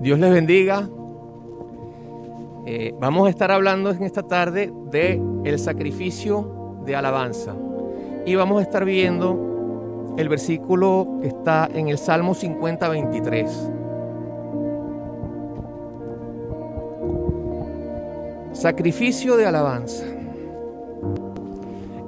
Dios 0.00 0.18
les 0.18 0.32
bendiga. 0.32 0.88
Eh, 2.64 2.94
vamos 2.98 3.26
a 3.26 3.30
estar 3.30 3.50
hablando 3.50 3.90
en 3.90 4.02
esta 4.02 4.22
tarde 4.22 4.72
de 4.90 5.20
el 5.44 5.58
sacrificio 5.58 6.80
de 6.86 6.96
alabanza 6.96 7.54
y 8.24 8.34
vamos 8.34 8.60
a 8.60 8.62
estar 8.62 8.86
viendo 8.86 10.14
el 10.16 10.28
versículo 10.30 11.18
que 11.20 11.28
está 11.28 11.68
en 11.72 11.88
el 11.88 11.98
Salmo 11.98 12.34
50, 12.34 12.88
23. 12.88 13.70
Sacrificio 18.52 19.36
de 19.36 19.46
alabanza. 19.46 20.04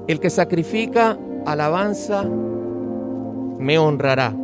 El 0.07 0.19
que 0.19 0.31
sacrifica 0.31 1.19
alabanza 1.45 2.25
me 2.25 3.79
honrará. 3.79 4.35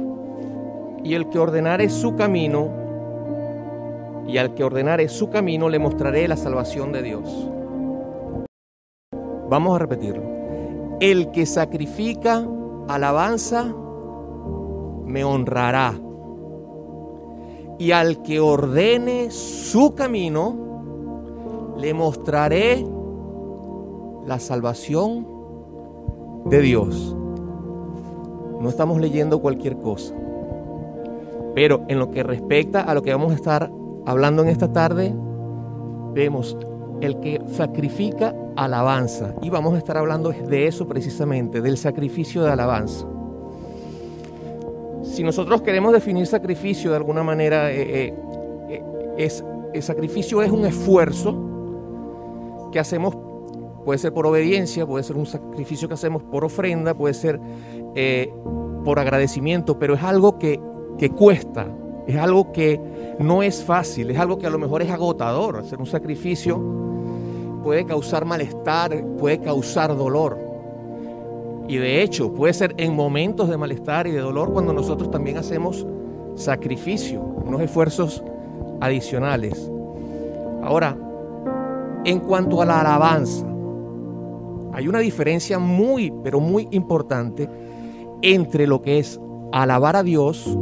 Y 1.02 1.14
el 1.14 1.28
que 1.30 1.38
ordenare 1.38 1.88
su 1.88 2.14
camino, 2.16 2.77
y 4.28 4.36
al 4.36 4.54
que 4.54 4.62
ordenare 4.62 5.08
su 5.08 5.30
camino 5.30 5.70
le 5.70 5.78
mostraré 5.78 6.28
la 6.28 6.36
salvación 6.36 6.92
de 6.92 7.02
Dios. 7.02 7.50
Vamos 9.48 9.74
a 9.74 9.78
repetirlo. 9.78 10.22
El 11.00 11.30
que 11.30 11.46
sacrifica 11.46 12.46
alabanza 12.88 13.74
me 15.06 15.24
honrará. 15.24 15.98
Y 17.78 17.92
al 17.92 18.22
que 18.22 18.38
ordene 18.40 19.30
su 19.30 19.94
camino, 19.94 21.74
le 21.78 21.94
mostraré 21.94 22.84
la 24.26 24.38
salvación 24.38 25.26
de 26.44 26.60
Dios. 26.60 27.16
No 28.60 28.68
estamos 28.68 29.00
leyendo 29.00 29.40
cualquier 29.40 29.78
cosa. 29.78 30.14
Pero 31.54 31.84
en 31.88 31.98
lo 31.98 32.10
que 32.10 32.22
respecta 32.22 32.82
a 32.82 32.92
lo 32.92 33.02
que 33.02 33.12
vamos 33.12 33.32
a 33.32 33.36
estar 33.36 33.77
hablando 34.08 34.42
en 34.42 34.48
esta 34.48 34.72
tarde, 34.72 35.14
vemos 36.14 36.56
el 37.02 37.20
que 37.20 37.42
sacrifica 37.48 38.34
alabanza. 38.56 39.34
Y 39.42 39.50
vamos 39.50 39.74
a 39.74 39.78
estar 39.78 39.98
hablando 39.98 40.30
de 40.30 40.66
eso 40.66 40.88
precisamente, 40.88 41.60
del 41.60 41.76
sacrificio 41.76 42.42
de 42.42 42.50
alabanza. 42.50 43.06
Si 45.02 45.22
nosotros 45.22 45.60
queremos 45.60 45.92
definir 45.92 46.26
sacrificio 46.26 46.90
de 46.90 46.96
alguna 46.96 47.22
manera, 47.22 47.70
eh, 47.70 48.06
eh, 48.06 48.14
eh, 48.70 48.82
es, 49.18 49.44
el 49.74 49.82
sacrificio 49.82 50.42
es 50.42 50.50
un 50.50 50.64
esfuerzo 50.64 52.70
que 52.72 52.80
hacemos 52.80 53.14
puede 53.84 53.98
ser 53.98 54.14
por 54.14 54.26
obediencia, 54.26 54.86
puede 54.86 55.04
ser 55.04 55.16
un 55.16 55.26
sacrificio 55.26 55.86
que 55.86 55.94
hacemos 55.94 56.22
por 56.22 56.46
ofrenda, 56.46 56.94
puede 56.94 57.12
ser 57.12 57.38
por 58.84 58.98
agradecimiento, 58.98 59.78
pero 59.78 59.94
es 59.94 60.02
algo 60.02 60.38
que, 60.38 60.60
que 60.98 61.10
cuesta, 61.10 61.66
es 62.08 62.16
algo 62.16 62.52
que 62.52 62.80
no 63.18 63.42
es 63.42 63.62
fácil, 63.62 64.10
es 64.10 64.18
algo 64.18 64.38
que 64.38 64.46
a 64.46 64.50
lo 64.50 64.58
mejor 64.58 64.80
es 64.80 64.90
agotador. 64.90 65.58
Hacer 65.58 65.78
un 65.78 65.84
sacrificio 65.84 66.58
puede 67.62 67.84
causar 67.84 68.24
malestar, 68.24 69.04
puede 69.18 69.40
causar 69.40 69.94
dolor. 69.94 70.38
Y 71.68 71.76
de 71.76 72.02
hecho 72.02 72.32
puede 72.32 72.54
ser 72.54 72.74
en 72.78 72.96
momentos 72.96 73.50
de 73.50 73.58
malestar 73.58 74.06
y 74.06 74.12
de 74.12 74.20
dolor 74.20 74.54
cuando 74.54 74.72
nosotros 74.72 75.10
también 75.10 75.36
hacemos 75.36 75.86
sacrificio, 76.34 77.20
unos 77.20 77.60
esfuerzos 77.60 78.24
adicionales. 78.80 79.70
Ahora, 80.62 80.96
en 82.06 82.20
cuanto 82.20 82.62
a 82.62 82.64
la 82.64 82.80
alabanza, 82.80 83.44
hay 84.72 84.88
una 84.88 85.00
diferencia 85.00 85.58
muy, 85.58 86.10
pero 86.24 86.40
muy 86.40 86.68
importante 86.70 87.50
entre 88.22 88.66
lo 88.66 88.80
que 88.80 88.98
es 88.98 89.20
alabar 89.52 89.94
a 89.94 90.02
Dios 90.02 90.56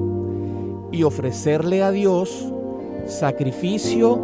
y 0.96 1.02
ofrecerle 1.02 1.82
a 1.82 1.90
Dios 1.90 2.50
sacrificio 3.06 4.18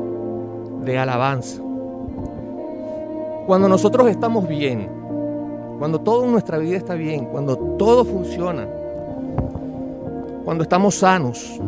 de 0.84 0.98
alabanza. 0.98 1.60
Cuando 3.46 3.68
nosotros 3.68 4.08
estamos 4.08 4.48
bien, 4.48 4.88
cuando 5.78 6.00
toda 6.00 6.26
nuestra 6.26 6.56
vida 6.56 6.78
está 6.78 6.94
bien, 6.94 7.26
cuando 7.26 7.56
todo 7.76 8.06
funciona, 8.06 8.66
cuando 10.44 10.62
estamos 10.62 10.94
sanos, 10.94 11.60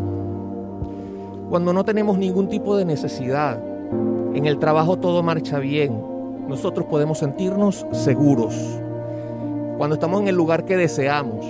cuando 1.51 1.75
no 1.75 1.85
tenemos 1.85 2.17
ningún 2.17 2.49
tipo 2.49 2.75
de 2.75 2.87
necesidad, 2.87 3.61
en 4.35 4.47
el 4.47 4.59
trabajo 4.59 4.97
todo 4.97 5.23
marcha 5.23 5.59
bien, 5.59 6.03
nosotros 6.49 6.87
podemos 6.87 7.19
sentirnos 7.19 7.87
seguros. 7.93 8.55
Cuando 9.77 9.95
estamos 9.95 10.23
en 10.23 10.29
el 10.29 10.35
lugar 10.35 10.65
que 10.65 10.79
deseamos, 10.79 11.45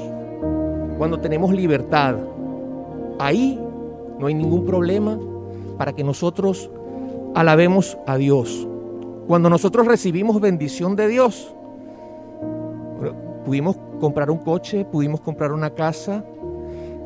cuando 0.98 1.20
tenemos 1.20 1.53
libertad, 1.53 2.16
ahí 3.19 3.58
no 4.19 4.26
hay 4.26 4.34
ningún 4.34 4.64
problema 4.64 5.19
para 5.78 5.92
que 5.92 6.04
nosotros 6.04 6.70
alabemos 7.34 7.98
a 8.06 8.16
Dios. 8.16 8.66
Cuando 9.26 9.50
nosotros 9.50 9.86
recibimos 9.86 10.41
bendición 10.41 10.97
de 10.97 11.08
Dios, 11.08 11.54
pudimos 13.44 13.76
comprar 14.00 14.30
un 14.30 14.38
coche, 14.38 14.84
pudimos 14.84 15.20
comprar 15.20 15.52
una 15.52 15.70
casa. 15.70 16.25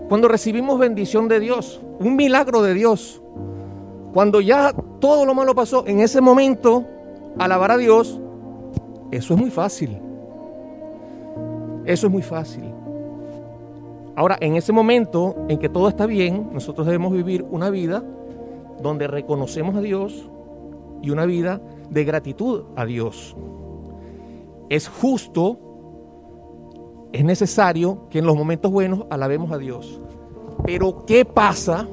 Cuando 0.09 0.29
recibimos 0.29 0.79
bendición 0.79 1.29
de 1.29 1.41
Dios, 1.41 1.81
un 2.01 2.17
milagro 2.17 2.63
de 2.63 2.75
Dios, 2.75 3.21
cuando 4.13 4.41
ya 4.41 4.73
todo 5.01 5.27
lo 5.27 5.35
malo 5.35 5.55
pasó, 5.55 5.87
en 5.87 6.01
ese 6.01 6.21
momento, 6.21 6.85
alabar 7.39 7.73
a 7.73 7.77
Dios, 7.77 8.21
eso 9.11 9.35
es 9.35 9.41
muy 9.41 9.51
fácil. 9.51 9.99
Eso 11.85 12.07
es 12.07 12.13
muy 12.13 12.23
fácil. 12.23 12.65
Ahora, 14.19 14.37
en 14.41 14.57
ese 14.57 14.73
momento 14.73 15.47
en 15.49 15.61
que 15.61 15.69
todo 15.69 15.89
está 15.89 16.05
bien, 16.05 16.51
nosotros 16.53 16.89
debemos 16.89 17.13
vivir 17.13 17.47
una 17.53 17.71
vida 17.71 18.03
donde 18.83 19.07
reconocemos 19.07 19.77
a 19.77 19.81
Dios 19.81 20.29
y 21.01 21.11
una 21.11 21.25
vida 21.25 21.61
de 21.89 22.05
gratitud 22.05 22.65
a 22.75 22.85
Dios. 22.85 23.37
Es 24.71 24.89
justo, 24.89 25.61
es 27.13 27.25
necesario 27.25 28.09
que 28.11 28.19
en 28.19 28.27
los 28.27 28.37
momentos 28.37 28.73
buenos 28.73 29.05
alabemos 29.09 29.53
a 29.53 29.59
Dios. 29.59 30.01
Pero 30.65 31.07
¿qué 31.07 31.25
pasa 31.25 31.87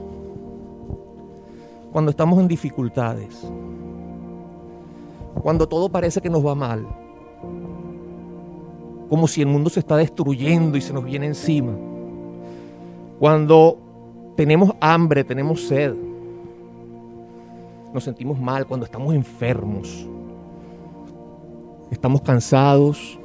cuando 1.92 2.10
estamos 2.10 2.40
en 2.40 2.48
dificultades, 2.48 3.40
cuando 5.44 5.68
todo 5.68 5.90
parece 5.90 6.22
que 6.22 6.30
nos 6.32 6.44
va 6.44 6.56
mal, 6.56 6.88
como 9.12 9.28
si 9.28 9.44
el 9.44 9.48
mundo 9.48 9.70
se 9.70 9.82
está 9.82 9.96
destruyendo 9.96 10.76
y 10.76 10.82
se 10.82 10.92
nos 10.92 11.04
viene 11.04 11.28
encima, 11.28 11.74
cuando 13.20 13.78
tenemos 14.36 14.76
hambre, 14.80 15.24
tenemos 15.24 15.68
sed, 15.68 15.94
nos 17.94 18.04
sentimos 18.04 18.40
mal, 18.40 18.66
cuando 18.66 18.86
estamos 18.86 19.14
enfermos, 19.14 20.08
estamos 21.92 22.22
cansados, 22.22 23.20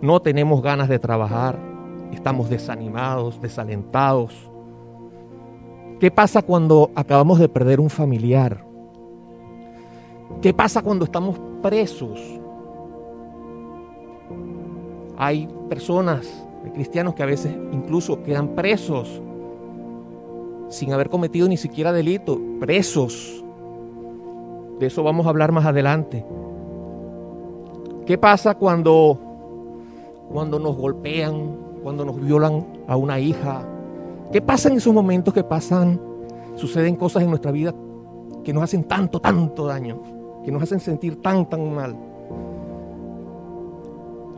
no 0.00 0.20
tenemos 0.20 0.60
ganas 0.62 0.88
de 0.88 0.98
trabajar, 0.98 1.58
estamos 2.12 2.50
desanimados, 2.50 3.40
desalentados 3.40 4.52
¿Qué 6.02 6.10
pasa 6.10 6.42
cuando 6.42 6.90
acabamos 6.96 7.38
de 7.38 7.48
perder 7.48 7.78
un 7.78 7.88
familiar? 7.88 8.64
¿Qué 10.40 10.52
pasa 10.52 10.82
cuando 10.82 11.04
estamos 11.04 11.38
presos? 11.62 12.18
Hay 15.16 15.48
personas, 15.68 16.44
hay 16.64 16.70
cristianos 16.70 17.14
que 17.14 17.22
a 17.22 17.26
veces 17.26 17.54
incluso 17.72 18.22
quedan 18.22 18.48
presos 18.54 19.20
sin 20.68 20.92
haber 20.92 21.10
cometido 21.10 21.48
ni 21.48 21.56
siquiera 21.56 21.92
delito, 21.92 22.40
presos. 22.60 23.44
De 24.78 24.86
eso 24.86 25.02
vamos 25.02 25.26
a 25.26 25.28
hablar 25.28 25.52
más 25.52 25.66
adelante. 25.66 26.24
¿Qué 28.06 28.16
pasa 28.18 28.54
cuando 28.54 29.18
cuando 30.32 30.58
nos 30.58 30.76
golpean, 30.76 31.56
cuando 31.82 32.06
nos 32.06 32.18
violan 32.18 32.66
a 32.86 32.96
una 32.96 33.20
hija, 33.20 33.66
¿Qué 34.32 34.40
pasa 34.40 34.70
en 34.70 34.78
esos 34.78 34.94
momentos 34.94 35.34
que 35.34 35.44
pasan? 35.44 36.00
Suceden 36.54 36.96
cosas 36.96 37.22
en 37.22 37.28
nuestra 37.28 37.52
vida 37.52 37.74
que 38.42 38.54
nos 38.54 38.62
hacen 38.62 38.84
tanto, 38.84 39.20
tanto 39.20 39.66
daño, 39.66 40.00
que 40.42 40.50
nos 40.50 40.62
hacen 40.62 40.80
sentir 40.80 41.20
tan, 41.20 41.46
tan 41.50 41.72
mal. 41.74 41.94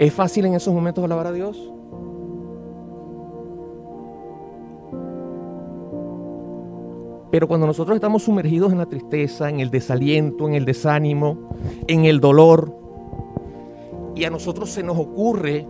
¿Es 0.01 0.13
fácil 0.13 0.47
en 0.47 0.55
esos 0.55 0.75
momentos 0.75 1.05
alabar 1.05 1.29
a 1.29 1.33
Dios? 1.33 1.73
Pero 7.35 7.49
cuando 7.49 7.67
nosotros 7.67 7.97
estamos 7.97 8.23
sumergidos 8.23 8.71
en 8.71 8.79
la 8.79 8.87
tristeza, 8.87 9.51
en 9.51 9.59
el 9.59 9.69
desaliento, 9.69 10.47
en 10.47 10.55
el 10.55 10.65
desánimo, 10.65 11.49
en 11.89 12.05
el 12.05 12.21
dolor, 12.21 12.73
y 14.15 14.23
a 14.23 14.31
nosotros 14.31 14.71
se 14.71 14.85
nos 14.85 14.97
ocurre 14.97 15.67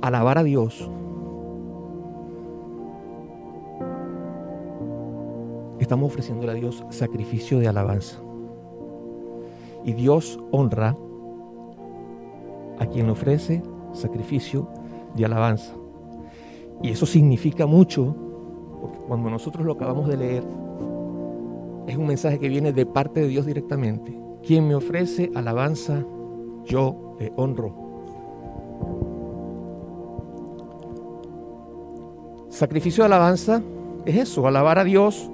alabar 0.00 0.38
a 0.38 0.44
Dios, 0.44 0.88
estamos 5.80 6.12
ofreciendo 6.12 6.48
a 6.48 6.54
Dios 6.54 6.84
sacrificio 6.90 7.58
de 7.58 7.66
alabanza. 7.66 8.20
Y 9.84 9.92
Dios 9.94 10.38
honra 10.52 10.94
a 12.78 12.86
quien 12.86 13.10
ofrece 13.10 13.60
sacrificio 13.92 14.68
de 15.16 15.24
alabanza. 15.24 15.74
Y 16.80 16.90
eso 16.90 17.06
significa 17.06 17.66
mucho, 17.66 18.14
cuando 19.08 19.30
nosotros 19.30 19.66
lo 19.66 19.72
acabamos 19.72 20.08
de 20.08 20.16
leer, 20.16 20.44
es 21.86 21.96
un 21.96 22.06
mensaje 22.06 22.38
que 22.38 22.48
viene 22.48 22.72
de 22.72 22.86
parte 22.86 23.20
de 23.20 23.28
Dios 23.28 23.46
directamente. 23.46 24.16
Quien 24.42 24.66
me 24.66 24.74
ofrece 24.74 25.30
alabanza, 25.34 26.04
yo 26.64 27.16
le 27.18 27.32
honro. 27.36 27.74
Sacrificio 32.48 33.02
de 33.02 33.06
alabanza 33.06 33.62
es 34.04 34.16
eso, 34.16 34.46
alabar 34.46 34.78
a 34.78 34.84
Dios 34.84 35.30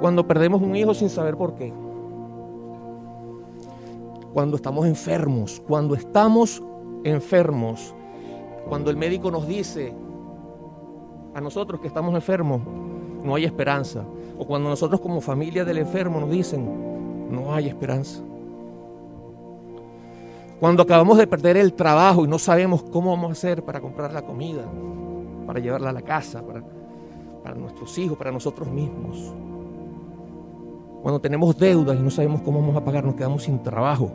cuando 0.00 0.26
perdemos 0.26 0.62
un 0.62 0.76
hijo 0.76 0.94
sin 0.94 1.10
saber 1.10 1.36
por 1.36 1.54
qué. 1.54 1.72
Cuando 4.32 4.56
estamos 4.56 4.86
enfermos, 4.86 5.60
cuando 5.66 5.94
estamos 5.94 6.62
enfermos, 7.04 7.94
cuando 8.68 8.90
el 8.90 8.96
médico 8.96 9.30
nos 9.30 9.48
dice 9.48 9.94
a 11.38 11.40
nosotros 11.40 11.80
que 11.80 11.86
estamos 11.86 12.14
enfermos, 12.14 12.60
no 13.24 13.34
hay 13.34 13.44
esperanza. 13.44 14.04
O 14.38 14.46
cuando 14.46 14.68
nosotros 14.68 15.00
como 15.00 15.20
familia 15.20 15.64
del 15.64 15.78
enfermo 15.78 16.20
nos 16.20 16.30
dicen, 16.30 17.30
no 17.30 17.54
hay 17.54 17.68
esperanza. 17.68 18.20
Cuando 20.60 20.82
acabamos 20.82 21.16
de 21.16 21.26
perder 21.26 21.56
el 21.56 21.72
trabajo 21.72 22.24
y 22.24 22.28
no 22.28 22.38
sabemos 22.38 22.82
cómo 22.82 23.10
vamos 23.10 23.30
a 23.30 23.32
hacer 23.32 23.64
para 23.64 23.80
comprar 23.80 24.12
la 24.12 24.22
comida, 24.22 24.64
para 25.46 25.60
llevarla 25.60 25.90
a 25.90 25.92
la 25.92 26.02
casa, 26.02 26.42
para, 26.42 26.62
para 27.42 27.54
nuestros 27.54 27.96
hijos, 27.98 28.18
para 28.18 28.32
nosotros 28.32 28.68
mismos. 28.68 29.32
Cuando 31.02 31.20
tenemos 31.20 31.56
deudas 31.56 31.96
y 31.96 32.02
no 32.02 32.10
sabemos 32.10 32.42
cómo 32.42 32.60
vamos 32.60 32.76
a 32.76 32.84
pagar, 32.84 33.04
nos 33.04 33.14
quedamos 33.14 33.44
sin 33.44 33.62
trabajo. 33.62 34.10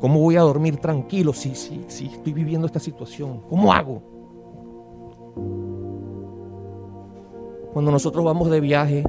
¿Cómo 0.00 0.20
voy 0.20 0.36
a 0.36 0.40
dormir 0.40 0.78
tranquilo 0.78 1.34
si, 1.34 1.54
si, 1.54 1.84
si 1.88 2.06
estoy 2.06 2.32
viviendo 2.32 2.66
esta 2.66 2.80
situación? 2.80 3.42
¿Cómo 3.50 3.70
hago? 3.72 4.00
Cuando 7.72 7.90
nosotros 7.90 8.24
vamos 8.24 8.50
de 8.50 8.60
viaje, 8.60 9.04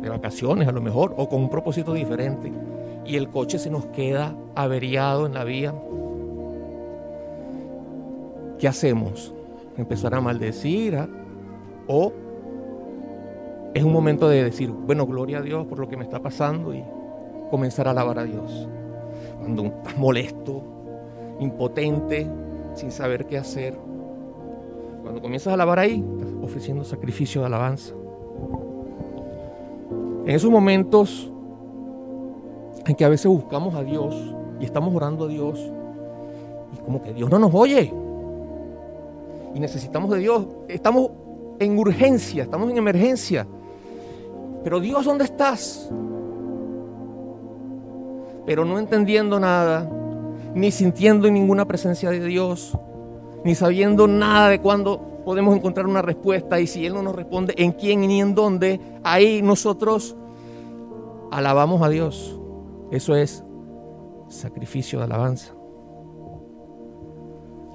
de 0.00 0.08
vacaciones 0.08 0.68
a 0.68 0.72
lo 0.72 0.80
mejor, 0.80 1.14
o 1.16 1.28
con 1.28 1.40
un 1.40 1.48
propósito 1.48 1.92
diferente, 1.92 2.52
y 3.04 3.16
el 3.16 3.28
coche 3.28 3.58
se 3.58 3.70
nos 3.70 3.86
queda 3.86 4.34
averiado 4.54 5.26
en 5.26 5.34
la 5.34 5.44
vía, 5.44 5.74
¿qué 8.58 8.68
hacemos? 8.68 9.34
¿Empezar 9.76 10.14
a 10.14 10.20
maldecir? 10.20 10.96
¿ah? 10.96 11.08
¿O 11.88 12.12
es 13.74 13.82
un 13.82 13.92
momento 13.92 14.28
de 14.28 14.44
decir, 14.44 14.70
bueno, 14.70 15.06
gloria 15.06 15.38
a 15.38 15.42
Dios 15.42 15.66
por 15.66 15.78
lo 15.78 15.88
que 15.88 15.96
me 15.96 16.04
está 16.04 16.20
pasando 16.20 16.74
y 16.74 16.84
comenzar 17.50 17.88
a 17.88 17.90
alabar 17.90 18.20
a 18.20 18.24
Dios? 18.24 18.68
Cuando 19.40 19.64
estás 19.64 19.98
molesto, 19.98 20.62
impotente, 21.40 22.28
sin 22.74 22.92
saber 22.92 23.26
qué 23.26 23.38
hacer, 23.38 23.76
cuando 25.02 25.20
comienzas 25.20 25.50
a 25.50 25.54
alabar 25.54 25.78
ahí, 25.78 26.04
estás 26.18 26.32
ofreciendo 26.42 26.84
sacrificio 26.84 27.40
de 27.40 27.48
alabanza. 27.48 27.92
En 30.24 30.30
esos 30.30 30.50
momentos 30.50 31.30
en 32.86 32.94
que 32.94 33.04
a 33.04 33.08
veces 33.08 33.26
buscamos 33.26 33.74
a 33.74 33.82
Dios 33.82 34.14
y 34.60 34.64
estamos 34.64 34.94
orando 34.94 35.24
a 35.24 35.28
Dios 35.28 35.58
y 36.72 36.84
como 36.84 37.02
que 37.02 37.12
Dios 37.12 37.28
no 37.30 37.38
nos 37.38 37.52
oye 37.52 37.92
y 39.54 39.60
necesitamos 39.60 40.10
de 40.10 40.18
Dios, 40.18 40.46
estamos 40.68 41.10
en 41.58 41.78
urgencia, 41.78 42.44
estamos 42.44 42.70
en 42.70 42.76
emergencia. 42.76 43.46
Pero 44.64 44.80
Dios, 44.80 45.04
¿dónde 45.04 45.24
estás? 45.24 45.90
Pero 48.46 48.64
no 48.64 48.78
entendiendo 48.78 49.38
nada, 49.38 49.88
ni 50.54 50.70
sintiendo 50.70 51.30
ninguna 51.30 51.66
presencia 51.66 52.10
de 52.10 52.24
Dios, 52.24 52.76
ni 53.44 53.54
sabiendo 53.54 54.06
nada 54.06 54.48
de 54.48 54.60
cuándo 54.60 55.00
podemos 55.24 55.56
encontrar 55.56 55.86
una 55.86 56.02
respuesta 56.02 56.60
y 56.60 56.66
si 56.66 56.86
Él 56.86 56.94
no 56.94 57.02
nos 57.02 57.14
responde 57.14 57.54
en 57.56 57.72
quién 57.72 58.00
ni 58.00 58.20
en 58.20 58.34
dónde, 58.34 58.80
ahí 59.04 59.42
nosotros 59.42 60.16
alabamos 61.30 61.82
a 61.82 61.88
Dios. 61.88 62.38
Eso 62.90 63.16
es 63.16 63.44
sacrificio 64.28 64.98
de 64.98 65.04
alabanza. 65.04 65.54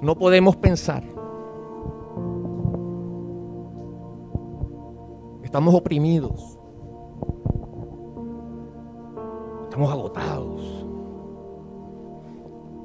No 0.00 0.16
podemos 0.16 0.56
pensar. 0.56 1.02
Estamos 5.42 5.74
oprimidos. 5.74 6.58
Estamos 9.64 9.90
agotados. 9.90 10.84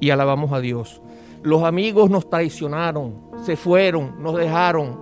Y 0.00 0.10
alabamos 0.10 0.52
a 0.52 0.60
Dios. 0.60 1.00
Los 1.44 1.62
amigos 1.62 2.08
nos 2.08 2.30
traicionaron, 2.30 3.16
se 3.44 3.54
fueron, 3.54 4.22
nos 4.22 4.34
dejaron. 4.34 4.98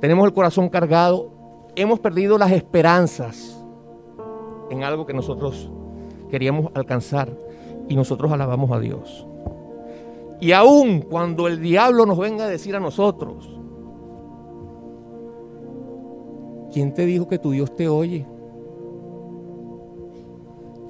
Tenemos 0.00 0.26
el 0.26 0.32
corazón 0.32 0.68
cargado, 0.68 1.30
hemos 1.76 2.00
perdido 2.00 2.36
las 2.36 2.50
esperanzas 2.50 3.64
en 4.68 4.82
algo 4.82 5.06
que 5.06 5.14
nosotros 5.14 5.70
queríamos 6.28 6.72
alcanzar 6.74 7.30
y 7.88 7.94
nosotros 7.94 8.32
alabamos 8.32 8.72
a 8.72 8.80
Dios. 8.80 9.24
Y 10.40 10.50
aun 10.50 11.02
cuando 11.02 11.46
el 11.46 11.60
diablo 11.60 12.06
nos 12.06 12.18
venga 12.18 12.46
a 12.46 12.48
decir 12.48 12.74
a 12.74 12.80
nosotros, 12.80 13.48
¿quién 16.72 16.92
te 16.94 17.06
dijo 17.06 17.28
que 17.28 17.38
tu 17.38 17.52
Dios 17.52 17.76
te 17.76 17.86
oye? 17.86 18.26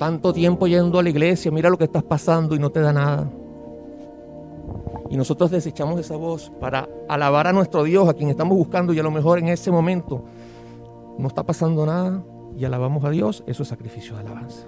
Tanto 0.01 0.33
tiempo 0.33 0.67
yendo 0.67 0.99
a 0.99 1.03
la 1.03 1.11
iglesia, 1.11 1.51
mira 1.51 1.69
lo 1.69 1.77
que 1.77 1.85
estás 1.85 2.03
pasando 2.03 2.57
y 2.57 2.59
no 2.59 2.71
te 2.71 2.81
da 2.81 2.91
nada. 2.91 3.31
Y 5.11 5.17
nosotros 5.19 5.51
desechamos 5.51 6.01
esa 6.01 6.17
voz 6.17 6.51
para 6.59 6.89
alabar 7.07 7.47
a 7.47 7.53
nuestro 7.53 7.85
Dios, 7.85 8.09
a 8.09 8.15
quien 8.15 8.31
estamos 8.31 8.57
buscando, 8.57 8.95
y 8.95 8.99
a 8.99 9.03
lo 9.03 9.11
mejor 9.11 9.39
en 9.41 9.49
ese 9.49 9.71
momento 9.71 10.25
no 11.19 11.29
está 11.29 11.43
pasando 11.43 11.85
nada 11.85 12.25
y 12.57 12.65
alabamos 12.65 13.05
a 13.05 13.11
Dios, 13.11 13.45
eso 13.47 13.63
es 13.63 13.69
sacrificio 13.69 14.15
de 14.15 14.21
alabanza. 14.21 14.67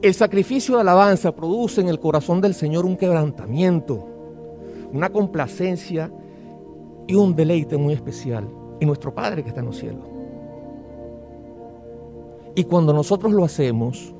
El 0.00 0.14
sacrificio 0.14 0.76
de 0.76 0.80
alabanza 0.80 1.32
produce 1.32 1.82
en 1.82 1.88
el 1.88 2.00
corazón 2.00 2.40
del 2.40 2.54
Señor 2.54 2.86
un 2.86 2.96
quebrantamiento, 2.96 4.08
una 4.90 5.10
complacencia 5.10 6.10
y 7.06 7.14
un 7.14 7.36
deleite 7.36 7.76
muy 7.76 7.92
especial 7.92 8.48
en 8.80 8.88
nuestro 8.88 9.14
Padre 9.14 9.42
que 9.42 9.50
está 9.50 9.60
en 9.60 9.66
los 9.66 9.76
cielos. 9.76 10.09
Y 12.54 12.64
cuando 12.64 12.92
nosotros 12.92 13.32
lo 13.32 13.44
hacemos, 13.44 14.14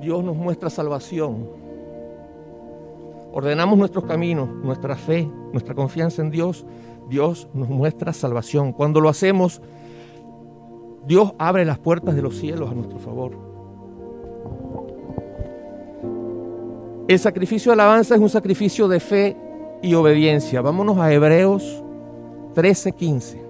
Dios 0.00 0.24
nos 0.24 0.36
muestra 0.36 0.70
salvación. 0.70 1.48
Ordenamos 3.32 3.78
nuestros 3.78 4.04
caminos, 4.04 4.48
nuestra 4.48 4.96
fe, 4.96 5.28
nuestra 5.52 5.74
confianza 5.74 6.22
en 6.22 6.30
Dios. 6.30 6.64
Dios 7.08 7.48
nos 7.52 7.68
muestra 7.68 8.12
salvación. 8.12 8.72
Cuando 8.72 9.00
lo 9.00 9.08
hacemos, 9.08 9.60
Dios 11.06 11.32
abre 11.38 11.64
las 11.64 11.78
puertas 11.78 12.14
de 12.14 12.22
los 12.22 12.36
cielos 12.36 12.70
a 12.70 12.74
nuestro 12.74 12.98
favor. 12.98 13.32
El 17.06 17.18
sacrificio 17.18 17.70
de 17.70 17.74
alabanza 17.74 18.14
es 18.14 18.20
un 18.20 18.30
sacrificio 18.30 18.88
de 18.88 19.00
fe 19.00 19.36
y 19.82 19.92
obediencia. 19.94 20.62
Vámonos 20.62 20.96
a 20.98 21.12
Hebreos 21.12 21.84
13:15. 22.54 23.42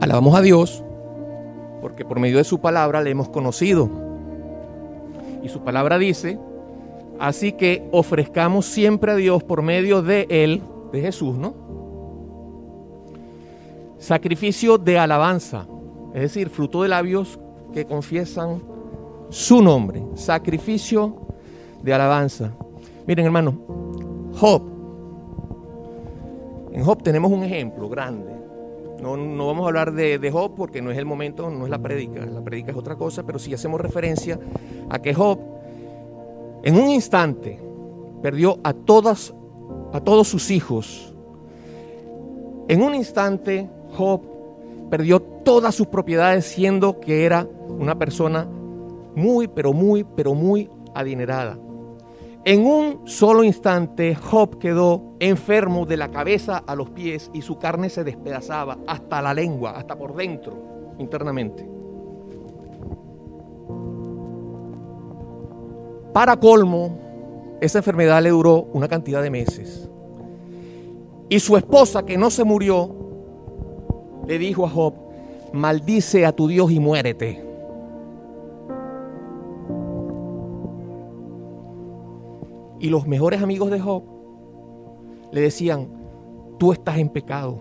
Alabamos 0.00 0.34
a 0.34 0.42
Dios 0.42 0.84
porque 1.80 2.04
por 2.04 2.18
medio 2.18 2.38
de 2.38 2.44
su 2.44 2.60
palabra 2.60 3.00
le 3.00 3.10
hemos 3.10 3.28
conocido. 3.28 3.88
Y 5.42 5.48
su 5.48 5.60
palabra 5.60 5.98
dice, 5.98 6.38
así 7.18 7.52
que 7.52 7.88
ofrezcamos 7.92 8.66
siempre 8.66 9.12
a 9.12 9.16
Dios 9.16 9.42
por 9.42 9.62
medio 9.62 10.02
de 10.02 10.26
Él, 10.28 10.62
de 10.92 11.00
Jesús, 11.00 11.36
¿no? 11.36 11.54
Sacrificio 13.98 14.78
de 14.78 14.98
alabanza 14.98 15.66
es 16.14 16.22
decir, 16.22 16.50
fruto 16.50 16.82
de 16.82 16.88
labios 16.88 17.38
que 17.72 17.84
confiesan 17.84 18.60
su 19.28 19.62
nombre, 19.62 20.02
sacrificio 20.14 21.14
de 21.82 21.94
alabanza. 21.94 22.52
Miren, 23.06 23.26
hermano, 23.26 23.58
Job. 24.38 24.62
En 26.72 26.84
Job 26.84 27.02
tenemos 27.02 27.30
un 27.30 27.42
ejemplo 27.44 27.88
grande. 27.88 28.30
No, 29.00 29.46
vamos 29.46 29.64
a 29.64 29.68
hablar 29.68 29.92
de, 29.92 30.18
de, 30.18 30.30
Job 30.30 30.54
porque 30.54 30.82
no 30.82 30.90
es 30.90 30.98
el 30.98 31.06
momento, 31.06 31.48
no 31.48 31.64
es 31.64 31.70
la 31.70 31.78
prédica. 31.78 32.26
La 32.26 32.42
prédica 32.42 32.72
es 32.72 32.76
otra 32.76 32.96
cosa, 32.96 33.24
pero 33.24 33.38
sí 33.38 33.54
hacemos 33.54 33.80
referencia 33.80 34.38
a 34.90 34.98
que 35.00 35.14
Job, 35.14 35.38
en 36.62 36.76
un 36.76 36.90
instante, 36.90 37.58
perdió 38.20 38.58
a 38.62 38.74
todas, 38.74 39.32
a 39.92 40.00
todos 40.00 40.28
sus 40.28 40.50
hijos. 40.50 41.14
En 42.68 42.82
un 42.82 42.94
instante, 42.94 43.70
Job 43.96 44.29
perdió 44.90 45.20
todas 45.20 45.74
sus 45.74 45.86
propiedades 45.86 46.44
siendo 46.44 47.00
que 47.00 47.24
era 47.24 47.46
una 47.68 47.96
persona 47.96 48.46
muy, 49.14 49.48
pero 49.48 49.72
muy, 49.72 50.04
pero 50.04 50.34
muy 50.34 50.68
adinerada. 50.94 51.58
En 52.44 52.64
un 52.64 53.06
solo 53.06 53.44
instante 53.44 54.14
Job 54.14 54.58
quedó 54.58 55.14
enfermo 55.20 55.84
de 55.84 55.98
la 55.98 56.10
cabeza 56.10 56.62
a 56.66 56.74
los 56.74 56.90
pies 56.90 57.30
y 57.34 57.42
su 57.42 57.58
carne 57.58 57.90
se 57.90 58.02
despedazaba 58.02 58.78
hasta 58.86 59.20
la 59.20 59.34
lengua, 59.34 59.72
hasta 59.72 59.96
por 59.96 60.14
dentro, 60.14 60.94
internamente. 60.98 61.68
Para 66.14 66.36
colmo, 66.38 66.98
esa 67.60 67.78
enfermedad 67.78 68.22
le 68.22 68.30
duró 68.30 68.68
una 68.72 68.88
cantidad 68.88 69.22
de 69.22 69.30
meses. 69.30 69.88
Y 71.28 71.38
su 71.38 71.56
esposa, 71.56 72.04
que 72.04 72.16
no 72.16 72.30
se 72.30 72.42
murió, 72.42 72.99
le 74.30 74.38
dijo 74.38 74.64
a 74.64 74.70
Job, 74.70 74.94
maldice 75.52 76.24
a 76.24 76.30
tu 76.30 76.46
Dios 76.46 76.70
y 76.70 76.78
muérete. 76.78 77.44
Y 82.78 82.88
los 82.90 83.08
mejores 83.08 83.42
amigos 83.42 83.72
de 83.72 83.80
Job 83.80 84.04
le 85.32 85.40
decían, 85.40 85.88
tú 86.58 86.72
estás 86.72 86.98
en 86.98 87.08
pecado, 87.08 87.58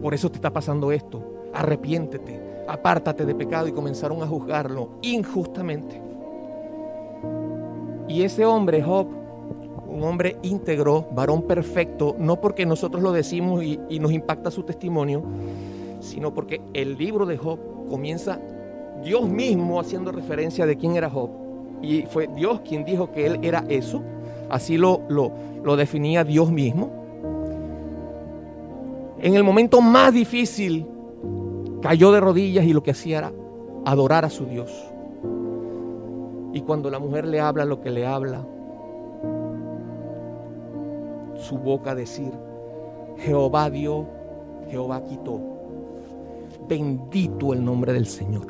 por 0.00 0.14
eso 0.14 0.30
te 0.30 0.36
está 0.36 0.50
pasando 0.50 0.90
esto, 0.90 1.22
arrepiéntete, 1.52 2.40
apártate 2.66 3.26
de 3.26 3.34
pecado 3.34 3.68
y 3.68 3.72
comenzaron 3.72 4.22
a 4.22 4.26
juzgarlo 4.26 4.88
injustamente. 5.02 6.00
Y 8.08 8.22
ese 8.22 8.46
hombre, 8.46 8.82
Job, 8.82 9.06
un 9.86 10.02
hombre 10.02 10.38
íntegro, 10.40 11.08
varón 11.12 11.42
perfecto, 11.42 12.16
no 12.18 12.40
porque 12.40 12.64
nosotros 12.64 13.02
lo 13.02 13.12
decimos 13.12 13.62
y, 13.62 13.78
y, 13.90 13.98
nos 13.98 14.12
impacta 14.12 14.50
su 14.50 14.62
testimonio, 14.62 15.22
sino 16.04 16.32
porque 16.32 16.60
el 16.72 16.96
libro 16.96 17.26
de 17.26 17.36
Job 17.36 17.58
comienza 17.88 18.40
Dios 19.02 19.28
mismo 19.28 19.80
haciendo 19.80 20.12
referencia 20.12 20.66
de 20.66 20.76
quién 20.76 20.96
era 20.96 21.10
Job. 21.10 21.30
Y 21.82 22.02
fue 22.02 22.28
Dios 22.28 22.60
quien 22.60 22.84
dijo 22.84 23.10
que 23.12 23.26
él 23.26 23.38
era 23.42 23.64
eso. 23.68 24.02
Así 24.48 24.76
lo, 24.76 25.02
lo, 25.08 25.32
lo 25.62 25.76
definía 25.76 26.24
Dios 26.24 26.50
mismo. 26.50 26.90
En 29.20 29.34
el 29.34 29.42
momento 29.42 29.80
más 29.80 30.12
difícil, 30.12 30.86
cayó 31.80 32.12
de 32.12 32.20
rodillas 32.20 32.64
y 32.64 32.72
lo 32.72 32.82
que 32.82 32.92
hacía 32.92 33.18
era 33.18 33.32
adorar 33.84 34.24
a 34.24 34.30
su 34.30 34.46
Dios. 34.46 34.70
Y 36.52 36.60
cuando 36.60 36.90
la 36.90 36.98
mujer 36.98 37.26
le 37.26 37.40
habla 37.40 37.64
lo 37.64 37.80
que 37.80 37.90
le 37.90 38.06
habla, 38.06 38.46
su 41.36 41.58
boca 41.58 41.94
decir, 41.94 42.32
Jehová 43.18 43.70
dio, 43.70 44.06
Jehová 44.70 45.02
quitó. 45.04 45.53
Bendito 46.68 47.52
el 47.52 47.64
nombre 47.64 47.92
del 47.92 48.06
Señor. 48.06 48.46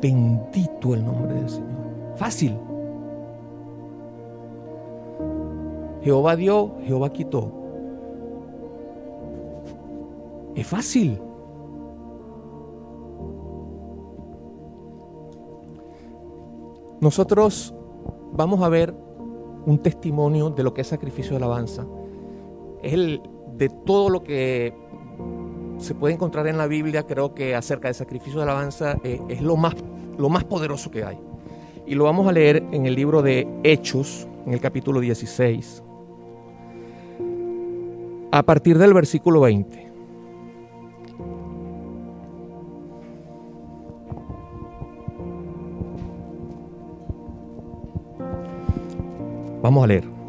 Bendito 0.00 0.94
el 0.94 1.04
nombre 1.04 1.34
del 1.34 1.48
Señor. 1.48 1.70
Fácil. 2.16 2.56
Jehová 6.02 6.36
dio, 6.36 6.76
Jehová 6.84 7.10
quitó. 7.10 7.52
Es 10.54 10.66
fácil. 10.66 11.20
Nosotros 17.00 17.74
vamos 18.32 18.60
a 18.62 18.68
ver 18.68 18.94
un 19.66 19.78
testimonio 19.78 20.50
de 20.50 20.62
lo 20.62 20.74
que 20.74 20.82
es 20.82 20.86
sacrificio 20.86 21.30
de 21.30 21.36
alabanza. 21.38 21.86
Es 22.82 22.92
el 22.92 23.20
de 23.56 23.68
todo 23.68 24.08
lo 24.08 24.22
que 24.22 24.74
se 25.78 25.94
puede 25.94 26.14
encontrar 26.14 26.46
en 26.46 26.58
la 26.58 26.66
Biblia, 26.66 27.06
creo 27.06 27.34
que 27.34 27.54
acerca 27.54 27.88
del 27.88 27.94
sacrificio 27.94 28.38
de 28.38 28.44
alabanza 28.44 28.96
eh, 29.02 29.20
es 29.28 29.40
lo 29.40 29.56
más, 29.56 29.74
lo 30.18 30.28
más 30.28 30.44
poderoso 30.44 30.90
que 30.90 31.04
hay. 31.04 31.18
Y 31.86 31.94
lo 31.94 32.04
vamos 32.04 32.28
a 32.28 32.32
leer 32.32 32.62
en 32.72 32.86
el 32.86 32.94
libro 32.94 33.22
de 33.22 33.48
Hechos, 33.64 34.28
en 34.46 34.52
el 34.52 34.60
capítulo 34.60 35.00
16, 35.00 35.82
a 38.30 38.42
partir 38.42 38.78
del 38.78 38.94
versículo 38.94 39.40
20. 39.40 39.90
Vamos 49.62 49.84
a 49.84 49.86
leer. 49.86 50.19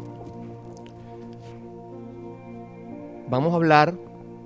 Vamos 3.32 3.54
a 3.54 3.56
hablar 3.56 3.94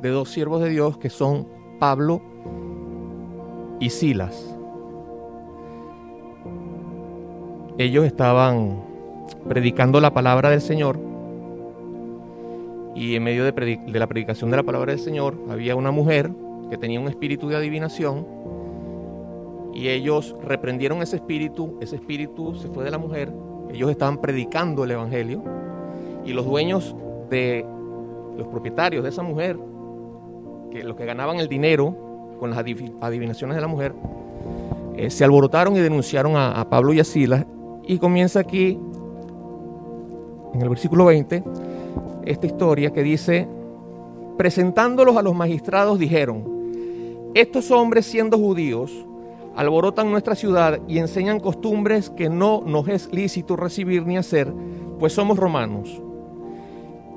de 0.00 0.10
dos 0.10 0.30
siervos 0.30 0.62
de 0.62 0.68
Dios 0.68 0.96
que 0.96 1.10
son 1.10 1.48
Pablo 1.80 2.22
y 3.80 3.90
Silas. 3.90 4.56
Ellos 7.78 8.04
estaban 8.04 8.80
predicando 9.48 10.00
la 10.00 10.14
palabra 10.14 10.50
del 10.50 10.60
Señor 10.60 11.00
y 12.94 13.16
en 13.16 13.24
medio 13.24 13.42
de, 13.42 13.50
de, 13.50 13.98
la 13.98 14.06
predicación 14.06 14.52
de 14.52 14.56
la 14.56 14.62
palabra 14.62 14.92
del 14.92 15.00
Señor 15.00 15.34
había 15.50 15.74
una 15.74 15.90
mujer 15.90 16.30
que 16.70 16.78
tenía 16.78 17.00
un 17.00 17.08
espíritu 17.08 17.48
de 17.48 17.56
adivinación 17.56 18.24
y 19.74 19.88
ellos 19.88 20.36
reprendieron 20.44 21.02
ese 21.02 21.16
espíritu, 21.16 21.76
ese 21.80 21.96
espíritu 21.96 22.54
se 22.54 22.68
fue 22.68 22.84
de 22.84 22.92
la 22.92 22.98
mujer 22.98 23.32
ellos 23.72 23.90
estaban 23.90 24.18
predicando 24.20 24.84
el 24.84 24.92
Evangelio 24.92 25.42
y 26.24 26.32
los 26.32 26.46
dueños 26.46 26.94
de 27.28 27.66
los 28.36 28.46
propietarios 28.48 29.02
de 29.02 29.10
esa 29.10 29.22
mujer, 29.22 29.58
que 30.70 30.84
los 30.84 30.96
que 30.96 31.04
ganaban 31.04 31.38
el 31.38 31.48
dinero 31.48 32.36
con 32.38 32.50
las 32.50 32.58
adivinaciones 32.58 33.54
de 33.54 33.60
la 33.60 33.68
mujer, 33.68 33.94
eh, 34.96 35.10
se 35.10 35.24
alborotaron 35.24 35.76
y 35.76 35.80
denunciaron 35.80 36.36
a, 36.36 36.52
a 36.52 36.68
Pablo 36.68 36.92
y 36.92 37.00
a 37.00 37.04
Silas. 37.04 37.44
Y 37.84 37.98
comienza 37.98 38.40
aquí, 38.40 38.78
en 40.54 40.62
el 40.62 40.68
versículo 40.68 41.06
20, 41.06 41.42
esta 42.24 42.46
historia 42.46 42.92
que 42.92 43.02
dice, 43.02 43.46
presentándolos 44.36 45.16
a 45.16 45.22
los 45.22 45.34
magistrados 45.34 45.98
dijeron, 45.98 46.56
estos 47.34 47.70
hombres 47.70 48.06
siendo 48.06 48.38
judíos, 48.38 48.92
alborotan 49.54 50.10
nuestra 50.10 50.34
ciudad 50.34 50.80
y 50.86 50.98
enseñan 50.98 51.40
costumbres 51.40 52.10
que 52.10 52.28
no 52.28 52.62
nos 52.64 52.88
es 52.88 53.12
lícito 53.12 53.56
recibir 53.56 54.06
ni 54.06 54.16
hacer, 54.16 54.52
pues 54.98 55.12
somos 55.12 55.38
romanos. 55.38 56.02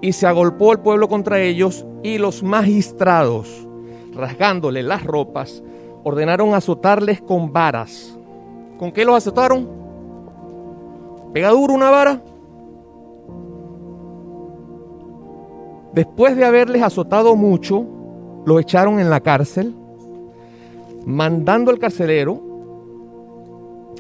Y 0.02 0.14
se 0.14 0.28
agolpó 0.28 0.72
el 0.72 0.80
pueblo 0.80 1.08
contra 1.08 1.42
ellos 1.42 1.86
y 2.04 2.18
los 2.18 2.44
magistrados, 2.44 3.68
rasgándole 4.14 4.84
las 4.84 5.04
ropas, 5.04 5.64
ordenaron 6.04 6.54
azotarles 6.54 7.22
con 7.22 7.52
varas. 7.52 8.18
¿Con 8.78 8.92
qué 8.92 9.04
los 9.04 9.16
azotaron? 9.16 9.68
¿Pega 11.34 11.50
duro 11.50 11.74
una 11.74 11.90
vara? 11.90 12.22
Después 15.94 16.38
de 16.38 16.46
haberles 16.46 16.82
azotado 16.82 17.36
mucho, 17.36 17.86
los 18.46 18.62
echaron 18.62 19.00
en 19.00 19.10
la 19.10 19.20
cárcel 19.20 19.76
mandando 21.06 21.72
al 21.72 21.80
carcelero 21.80 22.42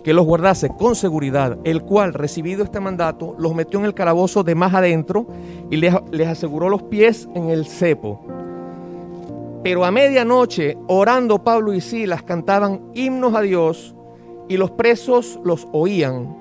que 0.09 0.13
los 0.15 0.25
guardase 0.25 0.69
con 0.69 0.95
seguridad, 0.95 1.59
el 1.65 1.83
cual, 1.83 2.15
recibido 2.15 2.63
este 2.63 2.79
mandato, 2.79 3.35
los 3.37 3.53
metió 3.53 3.77
en 3.77 3.85
el 3.85 3.93
calabozo 3.93 4.43
de 4.43 4.55
más 4.55 4.73
adentro 4.73 5.27
y 5.69 5.77
les, 5.77 5.93
aseguró 6.27 6.67
los 6.67 6.81
pies 6.81 7.29
en 7.35 7.51
el 7.51 7.67
cepo. 7.67 8.19
Pero 9.63 9.85
a 9.85 9.91
medianoche, 9.91 10.79
orando 10.87 11.43
Pablo 11.43 11.75
y 11.75 11.79
Silas, 11.79 12.23
cantaban 12.23 12.89
himnos 12.95 13.35
a 13.35 13.41
Dios 13.41 13.93
y 14.47 14.57
los 14.57 14.71
presos 14.71 15.39
los 15.43 15.67
oían. 15.73 16.35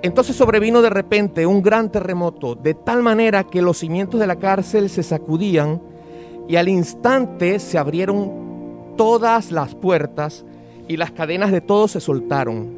Entonces 0.00 0.34
sobrevino 0.34 0.80
de 0.80 0.88
repente 0.88 1.44
un 1.44 1.60
gran 1.60 1.92
terremoto, 1.92 2.54
de 2.54 2.72
tal 2.72 3.02
manera 3.02 3.44
que 3.44 3.60
los 3.60 3.76
cimientos 3.76 4.18
de 4.18 4.26
la 4.26 4.36
cárcel 4.36 4.88
se 4.88 5.02
sacudían 5.02 5.82
y 6.48 6.56
al 6.56 6.70
instante 6.70 7.58
se 7.58 7.76
abrieron 7.76 8.94
todas 8.96 9.52
las 9.52 9.74
puertas 9.74 10.46
y 10.88 10.96
las 10.96 11.10
cadenas 11.10 11.52
de 11.52 11.60
todos 11.60 11.90
se 11.90 12.00
soltaron. 12.00 12.77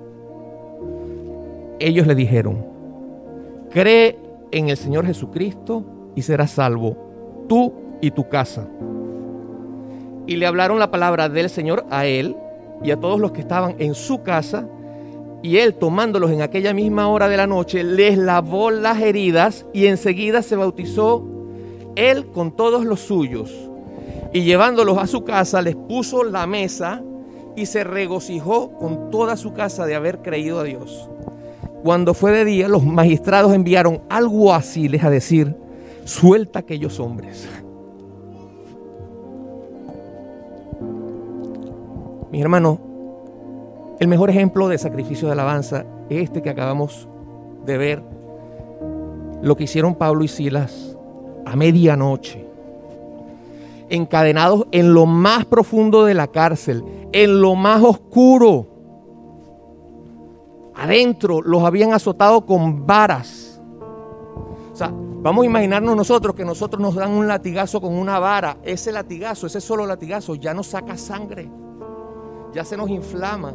Ellos 1.81 2.05
le 2.05 2.13
dijeron, 2.13 2.63
cree 3.71 4.19
en 4.51 4.69
el 4.69 4.77
Señor 4.77 5.07
Jesucristo 5.07 5.83
y 6.15 6.21
serás 6.21 6.51
salvo, 6.51 6.95
tú 7.49 7.73
y 8.01 8.11
tu 8.11 8.29
casa. 8.29 8.67
Y 10.27 10.35
le 10.35 10.45
hablaron 10.45 10.77
la 10.77 10.91
palabra 10.91 11.27
del 11.27 11.49
Señor 11.49 11.87
a 11.89 12.05
él 12.05 12.35
y 12.83 12.91
a 12.91 12.99
todos 12.99 13.19
los 13.19 13.31
que 13.31 13.41
estaban 13.41 13.77
en 13.79 13.95
su 13.95 14.21
casa, 14.21 14.67
y 15.41 15.57
él 15.57 15.73
tomándolos 15.73 16.29
en 16.29 16.43
aquella 16.43 16.71
misma 16.71 17.07
hora 17.07 17.27
de 17.27 17.37
la 17.37 17.47
noche, 17.47 17.83
les 17.83 18.15
lavó 18.15 18.69
las 18.69 18.99
heridas 19.01 19.65
y 19.73 19.87
enseguida 19.87 20.43
se 20.43 20.55
bautizó 20.55 21.25
él 21.95 22.27
con 22.27 22.55
todos 22.55 22.85
los 22.85 22.99
suyos. 22.99 23.51
Y 24.33 24.43
llevándolos 24.43 24.99
a 24.99 25.07
su 25.07 25.23
casa, 25.23 25.63
les 25.63 25.75
puso 25.75 26.23
la 26.23 26.45
mesa 26.45 27.01
y 27.55 27.65
se 27.65 27.83
regocijó 27.83 28.77
con 28.77 29.09
toda 29.09 29.35
su 29.35 29.53
casa 29.53 29.87
de 29.87 29.95
haber 29.95 30.19
creído 30.19 30.59
a 30.59 30.63
Dios. 30.63 31.09
Cuando 31.83 32.13
fue 32.13 32.31
de 32.31 32.45
día, 32.45 32.67
los 32.67 32.83
magistrados 32.83 33.53
enviaron 33.53 34.01
alguaciles 34.09 35.03
a 35.03 35.09
decir, 35.09 35.55
suelta 36.03 36.59
a 36.59 36.61
aquellos 36.61 36.99
hombres. 36.99 37.49
Mis 42.31 42.41
hermanos, 42.41 42.79
el 43.99 44.07
mejor 44.07 44.29
ejemplo 44.29 44.67
de 44.67 44.77
sacrificio 44.77 45.27
de 45.27 45.33
alabanza 45.33 45.85
es 46.09 46.23
este 46.23 46.41
que 46.41 46.49
acabamos 46.49 47.07
de 47.65 47.77
ver, 47.77 48.03
lo 49.41 49.57
que 49.57 49.63
hicieron 49.63 49.95
Pablo 49.95 50.23
y 50.23 50.27
Silas 50.27 50.97
a 51.45 51.55
medianoche, 51.55 52.45
encadenados 53.89 54.67
en 54.71 54.93
lo 54.93 55.05
más 55.05 55.45
profundo 55.45 56.05
de 56.05 56.13
la 56.13 56.27
cárcel, 56.27 56.83
en 57.11 57.41
lo 57.41 57.55
más 57.55 57.83
oscuro. 57.83 58.67
Adentro 60.81 61.43
los 61.43 61.63
habían 61.63 61.93
azotado 61.93 62.43
con 62.43 62.87
varas. 62.87 63.61
O 64.73 64.75
sea, 64.75 64.91
vamos 64.91 65.43
a 65.43 65.45
imaginarnos 65.45 65.95
nosotros 65.95 66.33
que 66.33 66.43
nosotros 66.43 66.81
nos 66.81 66.95
dan 66.95 67.11
un 67.11 67.27
latigazo 67.27 67.79
con 67.79 67.93
una 67.93 68.17
vara. 68.17 68.57
Ese 68.63 68.91
latigazo, 68.91 69.45
ese 69.45 69.61
solo 69.61 69.85
latigazo 69.85 70.33
ya 70.33 70.55
nos 70.55 70.65
saca 70.65 70.97
sangre. 70.97 71.47
Ya 72.51 72.65
se 72.65 72.75
nos 72.75 72.89
inflama 72.89 73.53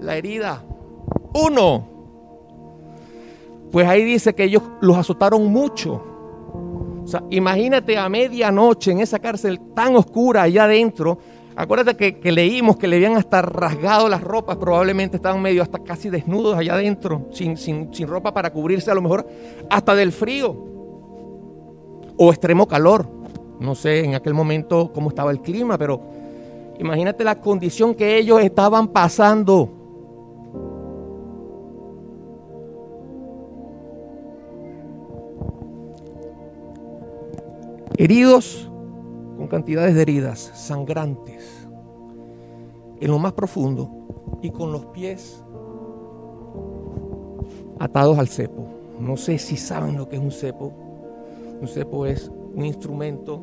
la 0.00 0.16
herida. 0.16 0.62
Uno. 1.34 1.88
Pues 3.72 3.88
ahí 3.88 4.04
dice 4.04 4.32
que 4.32 4.44
ellos 4.44 4.62
los 4.80 4.96
azotaron 4.96 5.46
mucho. 5.46 6.00
O 7.02 7.06
sea, 7.08 7.24
imagínate 7.30 7.98
a 7.98 8.08
medianoche 8.08 8.92
en 8.92 9.00
esa 9.00 9.18
cárcel 9.18 9.60
tan 9.74 9.96
oscura 9.96 10.42
allá 10.42 10.66
adentro. 10.66 11.18
Acuérdate 11.56 12.20
que, 12.20 12.32
leímos 12.32 12.76
que 12.76 12.88
le 12.88 12.96
habían 12.96 13.16
hasta 13.16 13.40
rasgado 13.42 14.08
las 14.08 14.22
ropas, 14.22 14.56
probablemente 14.56 15.16
estaban 15.16 15.40
medio 15.40 15.62
hasta 15.62 15.78
casi 15.78 16.10
desnudos 16.10 16.56
allá 16.56 16.74
adentro, 16.74 17.28
sin, 17.30 17.56
sin, 17.56 17.94
sin 17.94 18.08
ropa 18.08 18.34
para 18.34 18.50
cubrirse 18.52 18.90
a 18.90 18.94
lo 18.94 19.02
mejor 19.02 19.26
hasta 19.70 19.94
del 19.94 20.10
frío 20.10 20.56
o 22.16 22.30
extremo 22.30 22.66
calor. 22.66 23.06
No 23.60 23.74
sé 23.74 24.04
en 24.04 24.14
aquel 24.14 24.34
momento 24.34 24.90
cómo 24.92 25.10
estaba 25.10 25.30
el 25.30 25.40
clima, 25.40 25.78
pero 25.78 26.00
imagínate 26.80 27.22
la 27.22 27.40
condición 27.40 27.94
que 27.94 28.18
ellos 28.18 28.40
estaban 28.40 28.88
pasando. 28.88 29.84
heridos 37.96 38.68
con 39.36 39.46
cantidades 39.46 39.94
de 39.94 40.02
heridas 40.02 40.50
sangrantes 40.54 41.33
en 43.00 43.10
lo 43.10 43.18
más 43.18 43.32
profundo 43.32 44.38
y 44.42 44.50
con 44.50 44.72
los 44.72 44.86
pies 44.86 45.42
atados 47.78 48.18
al 48.18 48.28
cepo. 48.28 48.66
No 48.98 49.16
sé 49.16 49.38
si 49.38 49.56
saben 49.56 49.96
lo 49.96 50.08
que 50.08 50.16
es 50.16 50.22
un 50.22 50.30
cepo. 50.30 50.72
Un 51.60 51.68
cepo 51.68 52.06
es 52.06 52.30
un 52.54 52.64
instrumento 52.64 53.42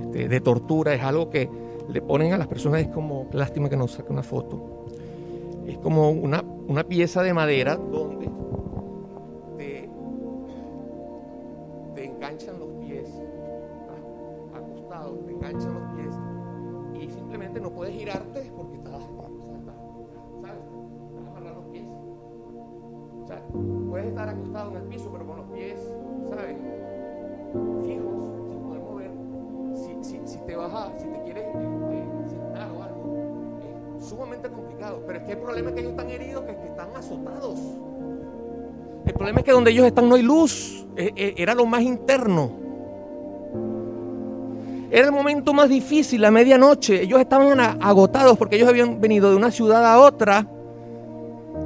este, 0.00 0.28
de 0.28 0.40
tortura, 0.40 0.94
es 0.94 1.02
algo 1.02 1.30
que 1.30 1.48
le 1.88 2.00
ponen 2.00 2.32
a 2.32 2.38
las 2.38 2.46
personas, 2.46 2.80
es 2.80 2.88
como, 2.88 3.26
lástima 3.32 3.68
que 3.68 3.76
no 3.76 3.86
saque 3.88 4.12
una 4.12 4.22
foto, 4.22 4.86
es 5.66 5.78
como 5.78 6.10
una, 6.10 6.42
una 6.66 6.84
pieza 6.84 7.22
de 7.22 7.34
madera 7.34 7.76
donde 7.76 8.23
Pero 35.06 35.18
es 35.18 35.24
que 35.24 35.32
el 35.32 35.38
problema 35.38 35.68
es 35.68 35.74
que 35.74 35.80
ellos 35.80 35.92
están 35.92 36.10
heridos, 36.10 36.44
que, 36.44 36.56
que 36.56 36.66
están 36.66 36.88
azotados. 36.96 37.58
El 39.06 39.12
problema 39.12 39.40
es 39.40 39.44
que 39.44 39.52
donde 39.52 39.70
ellos 39.70 39.86
están 39.86 40.08
no 40.08 40.14
hay 40.14 40.22
luz. 40.22 40.86
E, 40.96 41.12
e, 41.16 41.34
era 41.36 41.54
lo 41.54 41.66
más 41.66 41.82
interno. 41.82 42.64
Era 44.90 45.06
el 45.06 45.12
momento 45.12 45.52
más 45.52 45.68
difícil, 45.68 46.24
a 46.24 46.30
medianoche. 46.30 47.02
Ellos 47.02 47.20
estaban 47.20 47.58
agotados 47.82 48.38
porque 48.38 48.56
ellos 48.56 48.68
habían 48.68 49.00
venido 49.00 49.30
de 49.30 49.36
una 49.36 49.50
ciudad 49.50 49.84
a 49.84 49.98
otra, 49.98 50.46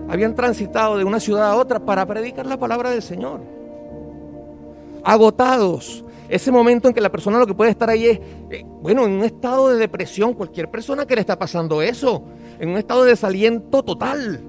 habían 0.09 0.35
transitado 0.35 0.97
de 0.97 1.05
una 1.05 1.21
ciudad 1.21 1.51
a 1.51 1.57
otra 1.57 1.79
para 1.79 2.07
predicar 2.07 2.47
la 2.47 2.57
palabra 2.57 2.91
del 2.91 3.03
Señor. 3.03 3.41
Agotados. 5.05 6.05
Ese 6.29 6.53
momento 6.53 6.89
en 6.89 6.95
que 6.95 7.01
la 7.01 7.11
persona 7.11 7.39
lo 7.39 7.47
que 7.47 7.55
puede 7.55 7.71
estar 7.71 7.89
ahí 7.89 8.07
es, 8.07 8.21
eh, 8.51 8.65
bueno, 8.83 9.07
en 9.07 9.13
un 9.13 9.25
estado 9.25 9.71
de 9.71 9.77
depresión, 9.77 10.35
cualquier 10.35 10.71
persona 10.71 11.07
que 11.07 11.15
le 11.15 11.23
está 11.23 11.39
pasando 11.39 11.81
eso, 11.81 12.23
en 12.59 12.69
un 12.69 12.77
estado 12.77 13.05
de 13.05 13.11
desaliento 13.11 13.83
total. 13.83 14.43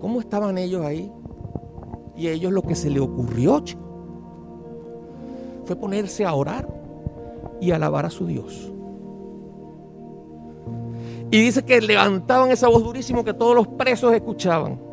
¿Cómo 0.00 0.20
estaban 0.20 0.58
ellos 0.58 0.84
ahí? 0.84 1.12
Y 2.16 2.28
a 2.28 2.32
ellos 2.32 2.52
lo 2.52 2.62
que 2.62 2.74
se 2.74 2.90
le 2.90 3.00
ocurrió, 3.00 3.62
fue 5.64 5.76
ponerse 5.76 6.24
a 6.24 6.34
orar 6.34 6.68
y 7.60 7.70
alabar 7.70 8.06
a 8.06 8.10
su 8.10 8.26
Dios. 8.26 8.72
Y 11.30 11.40
dice 11.40 11.64
que 11.64 11.80
levantaban 11.80 12.50
esa 12.50 12.68
voz 12.68 12.84
durísimo 12.84 13.24
que 13.24 13.34
todos 13.34 13.54
los 13.54 13.66
presos 13.66 14.12
escuchaban. 14.14 14.85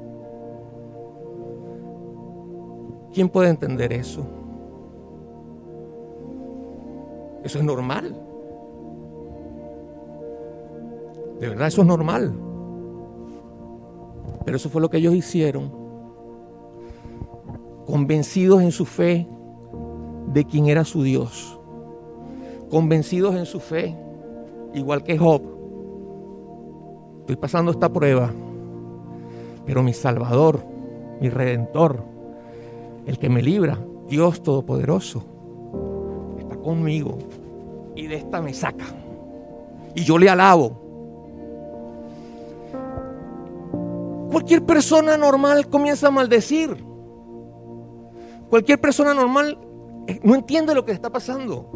¿Quién 3.13 3.29
puede 3.29 3.49
entender 3.49 3.93
eso? 3.93 4.25
Eso 7.43 7.59
es 7.59 7.63
normal. 7.63 8.15
De 11.39 11.49
verdad, 11.49 11.67
eso 11.67 11.81
es 11.81 11.87
normal. 11.87 12.33
Pero 14.45 14.57
eso 14.57 14.69
fue 14.69 14.81
lo 14.81 14.89
que 14.89 14.97
ellos 14.97 15.13
hicieron. 15.13 15.71
Convencidos 17.85 18.61
en 18.61 18.71
su 18.71 18.85
fe, 18.85 19.27
de 20.33 20.45
quién 20.45 20.67
era 20.67 20.83
su 20.83 21.03
Dios, 21.03 21.59
convencidos 22.69 23.35
en 23.35 23.45
su 23.45 23.59
fe, 23.59 23.95
igual 24.73 25.03
que 25.03 25.17
Job. 25.17 25.41
Estoy 27.19 27.35
pasando 27.35 27.71
esta 27.71 27.91
prueba, 27.91 28.31
pero 29.65 29.83
mi 29.83 29.93
Salvador, 29.93 30.65
mi 31.21 31.29
Redentor, 31.29 32.12
el 33.05 33.17
que 33.17 33.29
me 33.29 33.41
libra, 33.41 33.79
Dios 34.07 34.41
Todopoderoso, 34.43 35.23
está 36.39 36.55
conmigo 36.57 37.17
y 37.95 38.07
de 38.07 38.15
esta 38.15 38.41
me 38.41 38.53
saca. 38.53 38.85
Y 39.95 40.03
yo 40.03 40.17
le 40.17 40.29
alabo. 40.29 40.81
Cualquier 44.31 44.65
persona 44.65 45.15
normal 45.15 45.67
comienza 45.67 46.07
a 46.07 46.11
maldecir. 46.11 46.83
Cualquier 48.49 48.81
persona 48.81 49.13
normal 49.13 49.57
eh, 50.07 50.19
no 50.23 50.35
entiende 50.35 50.73
lo 50.73 50.83
que 50.83 50.91
está 50.91 51.11
pasando. 51.11 51.71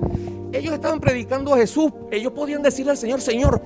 Ellos 0.51 0.73
estaban 0.73 0.99
predicando 0.99 1.53
a 1.53 1.57
Jesús. 1.57 1.91
Ellos 2.11 2.31
podían 2.33 2.63
decirle 2.63 2.91
al 2.91 2.97
Señor, 2.97 3.21
Señor, 3.21 3.61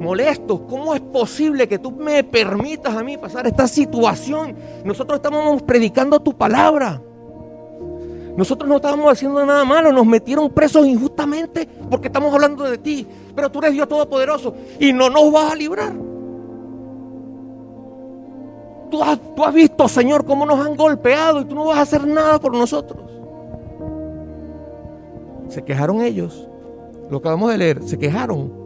molesto, 0.00 0.66
¿cómo 0.66 0.94
es 0.94 1.00
posible 1.00 1.68
que 1.68 1.78
tú 1.78 1.92
me 1.92 2.24
permitas 2.24 2.96
a 2.96 3.04
mí 3.04 3.16
pasar 3.16 3.46
esta 3.46 3.68
situación? 3.68 4.56
Nosotros 4.84 5.18
estábamos 5.18 5.62
predicando 5.62 6.18
tu 6.20 6.32
palabra. 6.36 7.00
Nosotros 8.36 8.68
no 8.68 8.76
estábamos 8.76 9.12
haciendo 9.12 9.44
nada 9.44 9.64
malo, 9.64 9.92
nos 9.92 10.06
metieron 10.06 10.50
presos 10.50 10.86
injustamente 10.86 11.68
porque 11.90 12.06
estamos 12.06 12.32
hablando 12.32 12.64
de 12.64 12.78
ti. 12.78 13.06
Pero 13.34 13.50
tú 13.50 13.58
eres 13.58 13.72
Dios 13.72 13.88
Todopoderoso 13.88 14.54
y 14.78 14.92
no 14.92 15.10
nos 15.10 15.30
vas 15.30 15.52
a 15.52 15.56
librar. 15.56 15.92
Tú 18.90 19.02
has, 19.02 19.18
tú 19.36 19.44
has 19.44 19.54
visto, 19.54 19.88
Señor, 19.88 20.24
cómo 20.24 20.46
nos 20.46 20.64
han 20.64 20.76
golpeado 20.76 21.40
y 21.40 21.44
tú 21.44 21.54
no 21.54 21.66
vas 21.66 21.78
a 21.78 21.82
hacer 21.82 22.06
nada 22.06 22.40
por 22.40 22.52
nosotros. 22.52 23.10
Se 25.48 25.62
quejaron 25.62 26.00
ellos. 26.00 26.48
Lo 27.10 27.18
acabamos 27.18 27.50
de 27.50 27.58
leer. 27.58 27.82
Se 27.82 27.98
quejaron. 27.98 28.59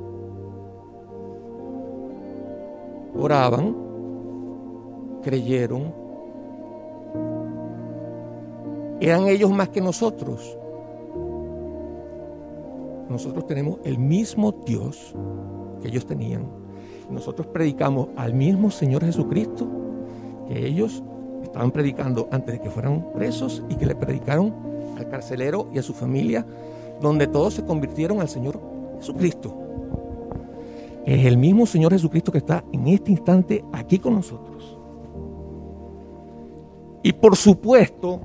Oraban. 3.16 3.76
Creyeron. 5.22 5.92
Eran 9.00 9.26
ellos 9.28 9.50
más 9.50 9.68
que 9.68 9.80
nosotros. 9.80 10.58
nosotros 13.08 13.46
tenemos 13.46 13.78
el 13.84 13.98
mismo 13.98 14.52
Dios 14.66 15.14
que 15.80 15.88
ellos 15.88 16.06
tenían. 16.06 16.46
Nosotros 17.10 17.46
predicamos 17.46 18.08
al 18.16 18.34
mismo 18.34 18.70
Señor 18.70 19.04
Jesucristo 19.04 19.66
que 20.48 20.66
ellos 20.66 21.02
estaban 21.42 21.70
predicando 21.70 22.28
antes 22.32 22.54
de 22.54 22.60
que 22.60 22.70
fueran 22.70 23.06
presos 23.14 23.62
y 23.68 23.76
que 23.76 23.86
le 23.86 23.94
predicaron 23.94 24.52
al 24.98 25.08
carcelero 25.08 25.68
y 25.72 25.78
a 25.78 25.82
su 25.82 25.92
familia, 25.92 26.44
donde 27.00 27.26
todos 27.26 27.54
se 27.54 27.64
convirtieron 27.64 28.20
al 28.20 28.28
Señor 28.28 28.60
Jesucristo. 28.98 29.63
Es 31.06 31.26
el 31.26 31.36
mismo 31.36 31.66
Señor 31.66 31.92
Jesucristo 31.92 32.32
que 32.32 32.38
está 32.38 32.64
en 32.72 32.88
este 32.88 33.10
instante 33.10 33.64
aquí 33.72 33.98
con 33.98 34.14
nosotros. 34.14 34.78
Y 37.02 37.12
por 37.12 37.36
supuesto, 37.36 38.20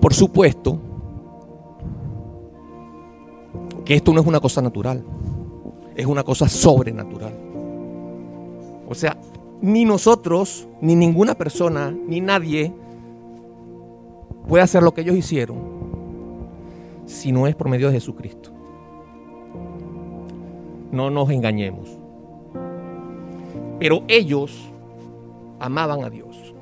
por 0.00 0.14
supuesto, 0.14 0.78
que 3.84 3.96
esto 3.96 4.14
no 4.14 4.20
es 4.22 4.26
una 4.26 4.40
cosa 4.40 4.62
natural, 4.62 5.04
es 5.94 6.06
una 6.06 6.22
cosa 6.22 6.48
sobrenatural. 6.48 7.34
O 8.88 8.94
sea, 8.94 9.18
ni 9.60 9.84
nosotros, 9.84 10.66
ni 10.80 10.96
ninguna 10.96 11.34
persona, 11.34 11.90
ni 11.90 12.22
nadie 12.22 12.72
puede 14.46 14.62
hacer 14.62 14.82
lo 14.82 14.92
que 14.92 15.02
ellos 15.02 15.16
hicieron 15.16 15.58
si 17.06 17.32
no 17.32 17.46
es 17.46 17.54
por 17.54 17.68
medio 17.68 17.88
de 17.88 17.94
Jesucristo. 17.94 18.50
No 20.90 21.10
nos 21.10 21.30
engañemos. 21.30 21.88
Pero 23.78 24.04
ellos 24.08 24.70
amaban 25.58 26.04
a 26.04 26.10
Dios. 26.10 26.54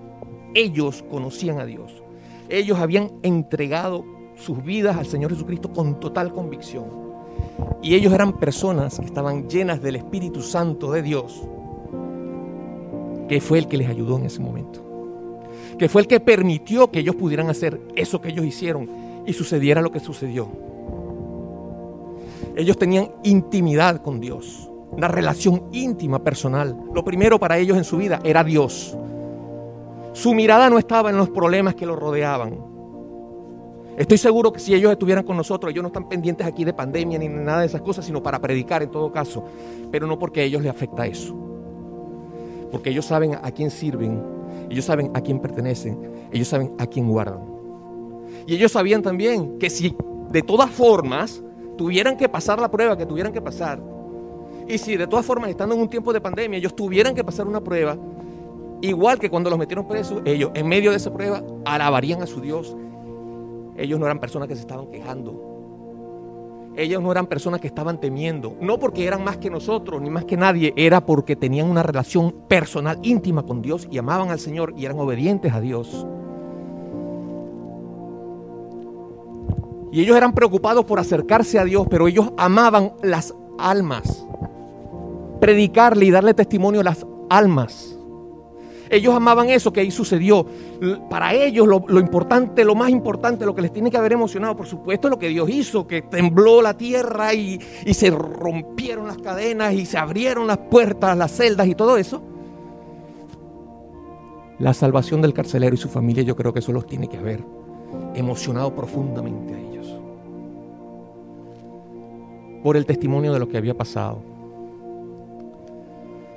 Ellos 0.55 1.05
conocían 1.11 1.61
a 1.61 1.67
Dios. 1.67 2.03
Ellos 2.49 2.79
habían 2.79 3.13
entregado 3.23 4.05
sus 4.37 4.63
vidas 4.63 4.97
al 4.97 5.07
Señor 5.07 5.31
Jesucristo 5.31 5.73
con 5.73 6.01
total 6.01 6.33
convicción. 6.33 6.87
Y 7.83 7.95
ellos 7.95 8.13
eran 8.13 8.39
personas 8.39 8.99
que 8.99 9.07
estaban 9.07 9.49
llenas 9.49 9.83
del 9.83 9.97
Espíritu 9.97 10.43
Santo 10.43 10.93
de 10.93 11.03
Dios, 11.03 11.43
que 13.29 13.41
fue 13.41 13.59
el 13.59 13.69
que 13.69 13.77
les 13.77 13.89
ayudó 13.89 14.19
en 14.19 14.27
ese 14.27 14.41
momento. 14.41 14.92
Que 15.83 15.89
fue 15.89 16.03
el 16.03 16.07
que 16.07 16.21
permitió 16.21 16.93
que 16.93 17.01
ellos 17.01 17.17
pudieran 17.17 17.51
hacer 17.51 17.81
eso 17.97 18.21
que 18.21 18.29
ellos 18.29 18.47
hicieron 18.47 18.89
y 19.27 19.33
sucediera 19.33 19.83
lo 19.83 19.91
que 19.91 19.99
sucedió. 19.99 20.49
Ellos 22.55 22.79
tenían 22.79 23.11
intimidad 23.25 24.01
con 24.01 24.21
Dios, 24.21 24.71
una 24.93 25.09
relación 25.09 25.65
íntima, 25.73 26.23
personal. 26.23 26.77
Lo 26.95 27.05
primero 27.05 27.41
para 27.41 27.59
ellos 27.59 27.77
en 27.77 27.83
su 27.83 27.97
vida 27.97 28.21
era 28.23 28.45
Dios. 28.45 28.97
Su 30.13 30.35
mirada 30.35 30.71
no 30.71 30.79
estaba 30.79 31.11
en 31.11 31.17
los 31.17 31.31
problemas 31.31 31.75
que 31.75 31.85
los 31.85 31.99
rodeaban. 31.99 32.65
Estoy 33.97 34.19
seguro 34.19 34.53
que 34.53 34.61
si 34.61 34.77
ellos 34.77 34.93
estuvieran 34.93 35.25
con 35.25 35.37
nosotros, 35.37 35.73
ellos 35.73 35.83
no 35.83 35.89
están 35.89 36.09
pendientes 36.09 36.47
aquí 36.47 36.65
de 36.65 36.75
pandemia 36.75 37.19
ni 37.19 37.27
nada 37.27 37.63
de 37.63 37.67
esas 37.67 37.83
cosas, 37.83 38.05
sino 38.05 38.23
para 38.23 38.39
predicar 38.39 38.85
en 38.85 38.91
todo 38.93 39.11
caso. 39.11 39.43
Pero 39.91 40.07
no 40.07 40.17
porque 40.17 40.43
a 40.43 40.45
ellos 40.45 40.63
les 40.63 40.71
afecta 40.71 41.09
eso. 41.09 41.35
Porque 42.71 42.91
ellos 42.91 43.05
saben 43.05 43.35
a 43.35 43.51
quién 43.51 43.73
sirven, 43.73 44.42
ellos 44.73 44.85
saben 44.85 45.11
a 45.15 45.21
quién 45.21 45.39
pertenecen, 45.39 46.29
ellos 46.33 46.49
saben 46.49 46.75
a 46.79 46.87
quién 46.87 47.09
guardan. 47.09 47.41
Y 48.47 48.55
ellos 48.55 48.73
sabían 48.73 49.03
también 49.03 49.59
que 49.59 49.71
si 49.71 49.95
de 50.31 50.43
todas 50.43 50.71
formas 50.71 51.43
tuvieran 51.77 52.17
que 52.17 52.29
pasar 52.29 52.61
la 52.61 52.71
prueba 52.71 52.97
que 52.97 53.07
tuvieran 53.07 53.33
que 53.33 53.41
pasar, 53.41 53.81
y 54.67 54.79
si 54.79 54.97
de 54.97 55.07
todas 55.07 55.25
formas 55.25 55.51
estando 55.51 55.75
en 55.75 55.81
un 55.81 55.89
tiempo 55.89 56.13
de 56.13 56.21
pandemia 56.21 56.59
ellos 56.59 56.75
tuvieran 56.75 57.15
que 57.15 57.23
pasar 57.23 57.47
una 57.47 57.61
prueba, 57.61 57.97
igual 58.81 59.19
que 59.19 59.31
cuando 59.31 59.51
los 59.51 59.59
metieron 59.59 59.87
presos, 59.87 60.23
ellos 60.25 60.51
en 60.55 60.67
medio 60.67 60.91
de 60.91 60.97
esa 60.97 61.13
prueba 61.13 61.43
alabarían 61.65 62.23
a 62.23 62.27
su 62.27 62.41
Dios 62.41 62.75
ellos 63.77 63.99
no 63.99 64.07
eran 64.07 64.21
personas 64.21 64.49
que 64.49 64.55
se 64.55 64.63
estaban 64.63 64.87
quejando. 64.89 65.52
Ellos 66.75 67.03
no 67.03 67.13
eran 67.13 67.27
personas 67.27 67.61
que 67.61 67.67
estaban 67.67 68.01
temiendo. 68.01 68.57
No 68.61 68.79
porque 68.79 69.07
eran 69.07 69.23
más 69.23 69.37
que 69.37 69.51
nosotros, 69.51 70.01
ni 70.01 70.09
más 70.09 70.25
que 70.25 70.37
nadie. 70.37 70.73
Era 70.77 71.05
porque 71.05 71.37
tenían 71.37 71.69
una 71.69 71.83
relación 71.83 72.33
personal, 72.49 72.99
íntima 73.03 73.43
con 73.43 73.61
Dios 73.61 73.87
y 73.91 73.99
amaban 73.99 74.31
al 74.31 74.39
Señor 74.39 74.73
y 74.77 74.87
eran 74.87 74.99
obedientes 74.99 75.53
a 75.53 75.61
Dios. 75.61 76.07
Y 79.93 80.01
ellos 80.01 80.17
eran 80.17 80.33
preocupados 80.33 80.87
por 80.87 80.99
acercarse 80.99 81.59
a 81.59 81.65
Dios, 81.65 81.87
pero 81.91 82.09
ellos 82.09 82.33
amaban 82.39 82.93
las 83.03 83.35
almas. 83.59 84.27
Predicarle 85.39 86.07
y 86.07 86.11
darle 86.11 86.33
testimonio 86.33 86.81
a 86.81 86.85
las 86.85 87.07
almas. 87.29 87.92
Ellos 88.93 89.15
amaban 89.15 89.49
eso 89.49 89.73
que 89.73 89.81
ahí 89.81 89.91
sucedió. 89.91 90.45
Para 91.09 91.33
ellos 91.33 91.67
lo, 91.67 91.99
importante, 91.99 92.63
lo 92.63 92.75
más 92.75 92.91
importante, 92.91 93.47
lo 93.47 93.55
que 93.55 93.63
les 93.63 93.73
tiene 93.73 93.91
que 93.91 93.97
haber 93.97 94.13
emocionado, 94.13 94.55
por 94.55 94.67
supuesto, 94.67 95.09
es 95.09 95.11
lo 95.11 95.19
que 95.19 95.31
Dios 95.31 95.49
hizo, 95.49 95.87
que 95.87 96.03
tembló 96.03 96.61
la 96.61 96.77
tierra 96.77 97.33
y, 97.33 97.59
y 97.87 97.95
se 97.95 98.11
rompieron 98.11 99.07
las 99.07 99.17
cadenas 99.17 99.73
y 99.73 99.87
se 99.87 99.97
abrieron 99.97 100.47
las 100.47 100.59
puertas, 100.59 101.17
las 101.17 101.33
celdas 101.33 101.69
y 101.69 101.75
todo 101.75 101.97
eso. 101.97 102.23
La 104.59 104.75
salvación 104.75 105.23
del 105.23 105.33
carcelero 105.33 105.75
y 105.75 105.79
su 105.79 105.89
familia, 105.89 106.23
yo 106.23 106.37
creo 106.37 106.53
que 106.53 106.59
eso 106.59 106.71
los 106.71 106.87
tiene 106.87 107.09
que 107.09 107.17
haber 107.17 107.43
emocionado 108.15 108.75
profundamente 108.75 109.55
a 109.55 109.59
ellos. 109.59 109.99
Por 112.63 112.77
el 112.77 112.85
testimonio 112.85 113.33
de 113.33 113.39
lo 113.39 113.49
que 113.49 113.57
había 113.57 113.75
pasado 113.75 114.32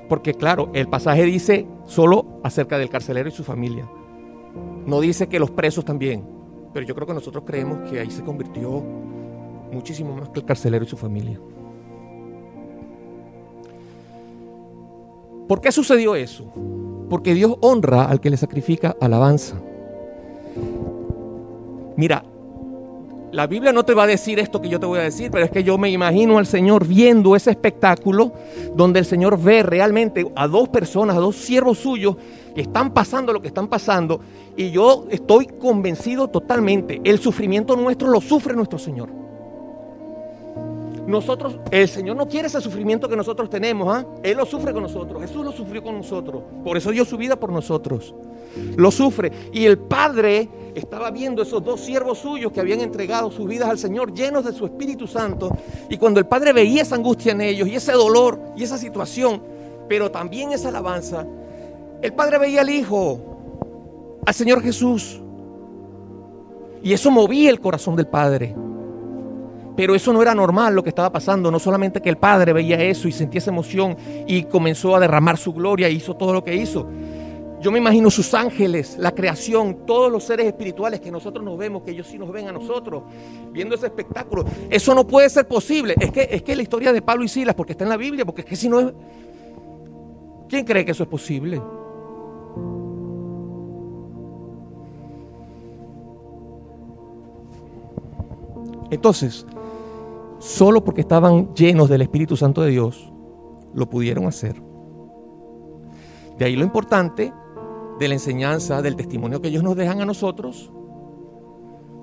porque 0.07 0.33
claro, 0.33 0.69
el 0.73 0.87
pasaje 0.87 1.23
dice 1.23 1.67
solo 1.85 2.39
acerca 2.43 2.77
del 2.77 2.89
carcelero 2.89 3.29
y 3.29 3.31
su 3.31 3.43
familia. 3.43 3.89
No 4.85 5.01
dice 5.01 5.27
que 5.27 5.39
los 5.39 5.51
presos 5.51 5.83
también. 5.83 6.23
Pero 6.73 6.85
yo 6.85 6.93
creo 6.93 7.07
que 7.07 7.13
nosotros 7.13 7.43
creemos 7.45 7.89
que 7.89 7.99
ahí 7.99 8.11
se 8.11 8.23
convirtió 8.23 8.83
muchísimo 9.71 10.15
más 10.15 10.29
que 10.29 10.39
el 10.39 10.45
carcelero 10.45 10.85
y 10.85 10.87
su 10.87 10.97
familia. 10.97 11.39
¿Por 15.47 15.61
qué 15.61 15.71
sucedió 15.71 16.15
eso? 16.15 16.51
Porque 17.09 17.33
Dios 17.33 17.55
honra 17.61 18.05
al 18.05 18.19
que 18.19 18.29
le 18.29 18.37
sacrifica 18.37 18.95
alabanza. 18.99 19.61
Mira, 21.95 22.23
la 23.35 23.47
Biblia 23.47 23.73
no 23.73 23.83
te 23.83 23.93
va 23.93 24.03
a 24.03 24.07
decir 24.07 24.39
esto 24.39 24.61
que 24.61 24.69
yo 24.69 24.79
te 24.79 24.85
voy 24.85 24.97
a 24.97 25.01
decir, 25.01 25.29
pero 25.29 25.43
es 25.43 25.51
que 25.51 25.61
yo 25.61 25.77
me 25.77 25.89
imagino 25.89 26.37
al 26.37 26.45
Señor 26.45 26.87
viendo 26.87 27.35
ese 27.35 27.51
espectáculo 27.51 28.31
donde 28.73 28.99
el 28.99 29.05
Señor 29.05 29.37
ve 29.37 29.61
realmente 29.61 30.25
a 30.37 30.47
dos 30.47 30.69
personas, 30.69 31.17
a 31.17 31.19
dos 31.19 31.35
siervos 31.35 31.79
suyos 31.79 32.15
que 32.55 32.61
están 32.61 32.93
pasando 32.93 33.33
lo 33.33 33.41
que 33.41 33.49
están 33.49 33.67
pasando 33.67 34.21
y 34.55 34.71
yo 34.71 35.05
estoy 35.09 35.47
convencido 35.47 36.29
totalmente, 36.29 37.01
el 37.03 37.19
sufrimiento 37.19 37.75
nuestro 37.75 38.07
lo 38.07 38.21
sufre 38.21 38.55
nuestro 38.55 38.79
Señor. 38.79 39.09
Nosotros, 41.05 41.59
el 41.71 41.89
Señor 41.89 42.15
no 42.15 42.29
quiere 42.29 42.47
ese 42.47 42.61
sufrimiento 42.61 43.09
que 43.09 43.17
nosotros 43.17 43.49
tenemos, 43.49 43.93
¿ah? 43.93 44.05
Él 44.23 44.37
lo 44.37 44.45
sufre 44.45 44.71
con 44.71 44.81
nosotros, 44.81 45.21
Jesús 45.21 45.43
lo 45.43 45.51
sufrió 45.51 45.83
con 45.83 45.97
nosotros, 45.97 46.41
por 46.63 46.77
eso 46.77 46.89
dio 46.91 47.03
su 47.03 47.17
vida 47.17 47.35
por 47.35 47.51
nosotros. 47.51 48.15
Lo 48.75 48.91
sufre. 48.91 49.31
Y 49.51 49.65
el 49.65 49.77
Padre 49.77 50.49
estaba 50.75 51.11
viendo 51.11 51.41
esos 51.41 51.63
dos 51.63 51.81
siervos 51.81 52.19
suyos 52.19 52.51
que 52.51 52.59
habían 52.59 52.81
entregado 52.81 53.31
sus 53.31 53.47
vidas 53.47 53.69
al 53.69 53.77
Señor, 53.77 54.13
llenos 54.13 54.45
de 54.45 54.53
su 54.53 54.65
Espíritu 54.65 55.07
Santo. 55.07 55.49
Y 55.89 55.97
cuando 55.97 56.19
el 56.19 56.25
Padre 56.25 56.53
veía 56.53 56.81
esa 56.81 56.95
angustia 56.95 57.31
en 57.31 57.41
ellos 57.41 57.67
y 57.67 57.75
ese 57.75 57.93
dolor 57.93 58.39
y 58.55 58.63
esa 58.63 58.77
situación, 58.77 59.41
pero 59.87 60.11
también 60.11 60.51
esa 60.51 60.69
alabanza, 60.69 61.25
el 62.01 62.13
Padre 62.13 62.37
veía 62.37 62.61
al 62.61 62.69
Hijo, 62.69 64.19
al 64.25 64.33
Señor 64.33 64.61
Jesús. 64.61 65.21
Y 66.83 66.93
eso 66.93 67.09
movía 67.09 67.49
el 67.49 67.59
corazón 67.59 67.95
del 67.95 68.07
Padre. 68.07 68.55
Pero 69.75 69.93
eso 69.93 70.13
no 70.13 70.21
era 70.21 70.33
normal 70.33 70.73
lo 70.73 70.83
que 70.83 70.89
estaba 70.89 71.11
pasando, 71.11 71.51
no 71.51 71.59
solamente 71.59 72.01
que 72.01 72.09
el 72.09 72.17
Padre 72.17 72.53
veía 72.53 72.81
eso 72.81 73.07
y 73.07 73.11
sentía 73.11 73.39
esa 73.39 73.51
emoción 73.51 73.97
y 74.25 74.43
comenzó 74.43 74.95
a 74.95 74.99
derramar 74.99 75.37
su 75.37 75.53
gloria 75.53 75.89
y 75.89 75.95
hizo 75.95 76.15
todo 76.15 76.31
lo 76.31 76.43
que 76.43 76.55
hizo, 76.55 76.87
yo 77.65 77.71
me 77.71 77.80
imagino 77.80 78.12
sus 78.12 78.32
ángeles, 78.36 78.95
la 78.99 79.15
creación, 79.15 79.88
todos 79.88 80.12
los 80.12 80.23
seres 80.23 80.45
espirituales 80.45 80.99
que 80.99 81.10
nosotros 81.10 81.43
nos 81.43 81.58
vemos, 81.58 81.82
que 81.82 81.89
ellos 81.89 82.06
sí 82.06 82.15
nos 82.15 82.32
ven 82.32 82.47
a 82.47 82.51
nosotros, 82.51 83.01
viendo 83.51 83.73
ese 83.73 83.88
espectáculo. 83.88 84.45
Eso 84.69 84.93
no 84.93 85.08
puede 85.08 85.32
ser 85.32 85.47
posible. 85.47 85.95
Es 85.99 86.12
que, 86.12 86.28
es 86.30 86.43
que 86.43 86.56
la 86.56 86.62
historia 86.62 86.93
de 86.93 87.01
Pablo 87.01 87.23
y 87.23 87.28
Silas, 87.28 87.56
porque 87.56 87.71
está 87.71 87.84
en 87.84 87.89
la 87.89 87.97
Biblia, 87.97 88.23
porque 88.23 88.41
es 88.41 88.47
que 88.47 88.56
si 88.56 88.69
no 88.69 88.82
es... 88.82 88.93
¿Quién 90.47 90.63
cree 90.63 90.86
que 90.86 90.91
eso 90.91 91.01
es 91.01 91.10
posible? 91.10 91.60
Entonces, 98.91 99.43
solo 100.38 100.84
porque 100.84 101.01
estaban 101.01 101.51
llenos 101.56 101.89
del 101.89 102.04
Espíritu 102.04 102.38
Santo 102.38 102.62
de 102.62 102.69
Dios, 102.69 103.12
lo 103.73 103.89
pudieron 103.89 104.28
hacer. 104.28 104.62
De 106.38 106.45
ahí 106.45 106.56
lo 106.56 106.63
importante 106.63 107.34
de 107.99 108.08
la 108.08 108.13
enseñanza, 108.13 108.81
del 108.81 108.95
testimonio 108.95 109.41
que 109.41 109.47
ellos 109.47 109.63
nos 109.63 109.75
dejan 109.75 110.01
a 110.01 110.05
nosotros, 110.05 110.71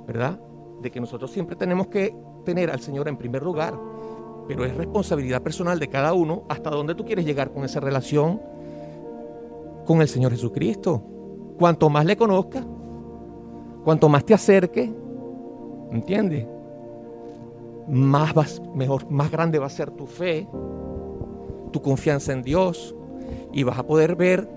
¿verdad? 0.06 0.40
De 0.80 0.90
que 0.90 1.00
nosotros 1.00 1.30
siempre 1.30 1.56
tenemos 1.56 1.88
que 1.88 2.14
tener 2.44 2.70
al 2.70 2.80
Señor 2.80 3.08
en 3.08 3.16
primer 3.16 3.42
lugar, 3.42 3.78
pero 4.48 4.64
es 4.64 4.74
responsabilidad 4.74 5.42
personal 5.42 5.78
de 5.78 5.88
cada 5.88 6.12
uno 6.14 6.44
hasta 6.48 6.70
dónde 6.70 6.94
tú 6.94 7.04
quieres 7.04 7.24
llegar 7.24 7.52
con 7.52 7.64
esa 7.64 7.80
relación 7.80 8.40
con 9.86 10.00
el 10.00 10.08
Señor 10.08 10.32
Jesucristo. 10.32 11.02
Cuanto 11.58 11.88
más 11.90 12.04
le 12.04 12.16
conozca, 12.16 12.64
cuanto 13.84 14.08
más 14.08 14.24
te 14.24 14.34
acerque, 14.34 14.92
¿entiendes? 15.90 16.46
Más 17.88 18.32
vas, 18.32 18.62
mejor, 18.74 19.10
más 19.10 19.30
grande 19.30 19.58
va 19.58 19.66
a 19.66 19.70
ser 19.70 19.90
tu 19.90 20.06
fe, 20.06 20.48
tu 21.72 21.82
confianza 21.82 22.32
en 22.32 22.42
Dios 22.42 22.94
y 23.52 23.62
vas 23.62 23.78
a 23.78 23.86
poder 23.86 24.16
ver 24.16 24.48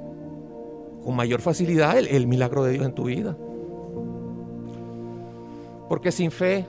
con 1.05 1.15
mayor 1.15 1.39
facilidad 1.39 1.99
el, 1.99 2.25
milagro 2.25 2.63
de 2.63 2.71
Dios 2.71 2.85
en 2.85 2.93
tu 2.93 3.03
vida. 3.03 3.37
Porque 5.87 6.11
sin 6.11 6.31
fe 6.31 6.65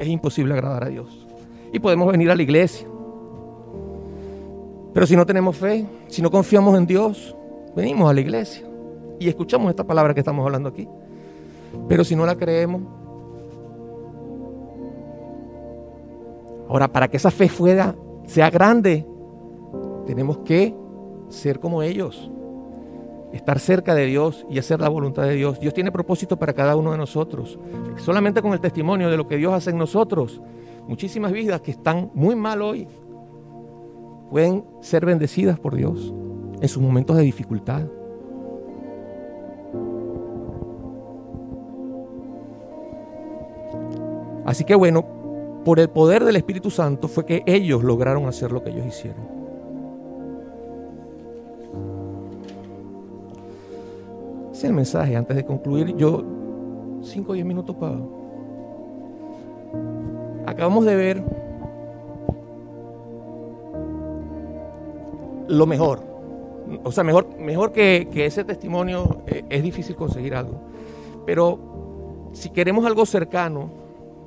es 0.00 0.08
imposible 0.08 0.52
agradar 0.52 0.82
a 0.82 0.88
Dios. 0.88 1.24
Y 1.72 1.78
podemos 1.78 2.10
venir 2.10 2.28
a 2.32 2.34
la 2.34 2.42
iglesia. 2.42 2.88
Pero 4.92 5.06
si 5.06 5.14
no 5.14 5.24
tenemos 5.24 5.56
fe, 5.56 5.86
si 6.08 6.20
no 6.20 6.30
confiamos 6.30 6.76
en 6.76 6.86
Dios, 6.86 7.36
venimos 7.76 8.10
a 8.10 8.12
la 8.12 8.20
iglesia 8.20 8.66
y 9.20 9.28
escuchamos 9.28 9.70
esta 9.70 9.84
palabra 9.84 10.12
que 10.12 10.20
estamos 10.20 10.44
hablando 10.44 10.68
aquí. 10.68 10.88
Pero 11.88 12.02
si 12.02 12.16
no 12.16 12.26
la 12.26 12.34
creemos, 12.34 12.82
ahora 16.68 16.88
para 16.88 17.06
que 17.06 17.16
esa 17.16 17.30
fe 17.30 17.48
fuera, 17.48 17.94
sea 18.26 18.50
grande, 18.50 19.06
tenemos 20.04 20.38
que 20.38 20.74
ser 21.28 21.60
como 21.60 21.82
ellos, 21.82 22.30
estar 23.32 23.58
cerca 23.58 23.94
de 23.94 24.06
Dios 24.06 24.46
y 24.50 24.58
hacer 24.58 24.80
la 24.80 24.88
voluntad 24.88 25.24
de 25.24 25.34
Dios. 25.34 25.58
Dios 25.60 25.74
tiene 25.74 25.90
propósito 25.90 26.38
para 26.38 26.52
cada 26.52 26.76
uno 26.76 26.92
de 26.92 26.98
nosotros. 26.98 27.58
Solamente 27.96 28.42
con 28.42 28.52
el 28.52 28.60
testimonio 28.60 29.10
de 29.10 29.16
lo 29.16 29.26
que 29.26 29.36
Dios 29.36 29.52
hace 29.52 29.70
en 29.70 29.78
nosotros, 29.78 30.40
muchísimas 30.86 31.32
vidas 31.32 31.60
que 31.60 31.70
están 31.70 32.10
muy 32.14 32.36
mal 32.36 32.62
hoy 32.62 32.88
pueden 34.30 34.64
ser 34.80 35.04
bendecidas 35.06 35.58
por 35.58 35.74
Dios 35.74 36.12
en 36.60 36.68
sus 36.68 36.82
momentos 36.82 37.16
de 37.16 37.22
dificultad. 37.22 37.82
Así 44.44 44.64
que 44.64 44.74
bueno, 44.74 45.04
por 45.64 45.78
el 45.78 45.88
poder 45.88 46.24
del 46.24 46.36
Espíritu 46.36 46.70
Santo 46.70 47.08
fue 47.08 47.24
que 47.24 47.42
ellos 47.46 47.84
lograron 47.84 48.26
hacer 48.26 48.50
lo 48.52 48.62
que 48.62 48.70
ellos 48.70 48.86
hicieron. 48.86 49.31
El 54.62 54.72
mensaje. 54.74 55.16
Antes 55.16 55.36
de 55.36 55.44
concluir, 55.44 55.96
yo, 55.96 56.22
5 57.02 57.32
o 57.32 57.34
10 57.34 57.46
minutos 57.46 57.74
para... 57.76 57.96
Acabamos 60.46 60.84
de 60.84 60.96
ver 60.96 61.24
lo 65.48 65.66
mejor. 65.66 66.00
O 66.84 66.92
sea, 66.92 67.02
mejor, 67.04 67.38
mejor 67.38 67.72
que, 67.72 68.08
que 68.12 68.26
ese 68.26 68.44
testimonio 68.44 69.22
eh, 69.26 69.44
es 69.48 69.62
difícil 69.62 69.96
conseguir 69.96 70.34
algo. 70.34 70.60
Pero 71.26 71.58
si 72.32 72.50
queremos 72.50 72.84
algo 72.86 73.04
cercano, 73.04 73.70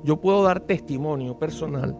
yo 0.04 0.18
puedo 0.18 0.42
dar 0.42 0.60
testimonio 0.60 1.38
personal 1.38 1.96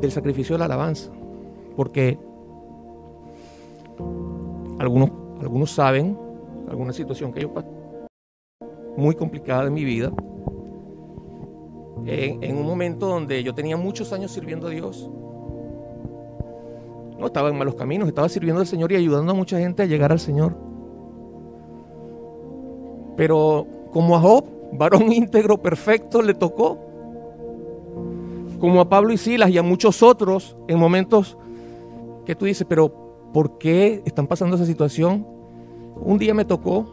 del 0.00 0.12
sacrificio 0.12 0.54
de 0.54 0.58
la 0.58 0.64
alabanza. 0.64 1.10
Porque 1.76 2.18
algunos, 4.78 5.10
algunos 5.40 5.70
saben 5.70 6.18
alguna 6.68 6.92
situación 6.92 7.32
que 7.32 7.40
yo 7.40 7.52
pasé 7.52 7.68
muy 8.96 9.14
complicada 9.14 9.66
en 9.66 9.74
mi 9.74 9.84
vida. 9.84 10.12
En, 12.04 12.42
en, 12.42 12.56
un 12.56 12.66
momento 12.66 13.06
donde 13.06 13.42
yo 13.42 13.54
tenía 13.54 13.76
muchos 13.76 14.12
años 14.12 14.32
sirviendo 14.32 14.66
a 14.66 14.70
Dios. 14.70 15.08
No 17.18 17.26
estaba 17.26 17.48
en 17.48 17.58
malos 17.58 17.74
caminos, 17.74 18.08
estaba 18.08 18.28
sirviendo 18.28 18.60
al 18.60 18.66
Señor 18.66 18.90
y 18.92 18.96
ayudando 18.96 19.32
a 19.32 19.34
mucha 19.34 19.58
gente 19.58 19.82
a 19.82 19.86
llegar 19.86 20.10
al 20.10 20.18
Señor. 20.18 20.56
Pero 23.16 23.66
como 23.92 24.16
a 24.16 24.20
Job, 24.20 24.44
varón 24.72 25.12
íntegro, 25.12 25.58
perfecto, 25.58 26.22
le 26.22 26.34
tocó. 26.34 26.78
Como 28.58 28.80
a 28.80 28.88
Pablo 28.88 29.12
y 29.12 29.16
Silas 29.16 29.50
y 29.50 29.58
a 29.58 29.62
muchos 29.62 30.02
otros 30.02 30.56
en 30.66 30.78
momentos 30.78 31.36
que 32.26 32.34
tú 32.34 32.46
dices, 32.46 32.66
pero 32.68 33.07
¿por 33.32 33.58
qué 33.58 34.02
están 34.04 34.26
pasando 34.26 34.56
esa 34.56 34.66
situación? 34.66 35.26
Un 36.00 36.18
día 36.18 36.34
me 36.34 36.44
tocó, 36.44 36.86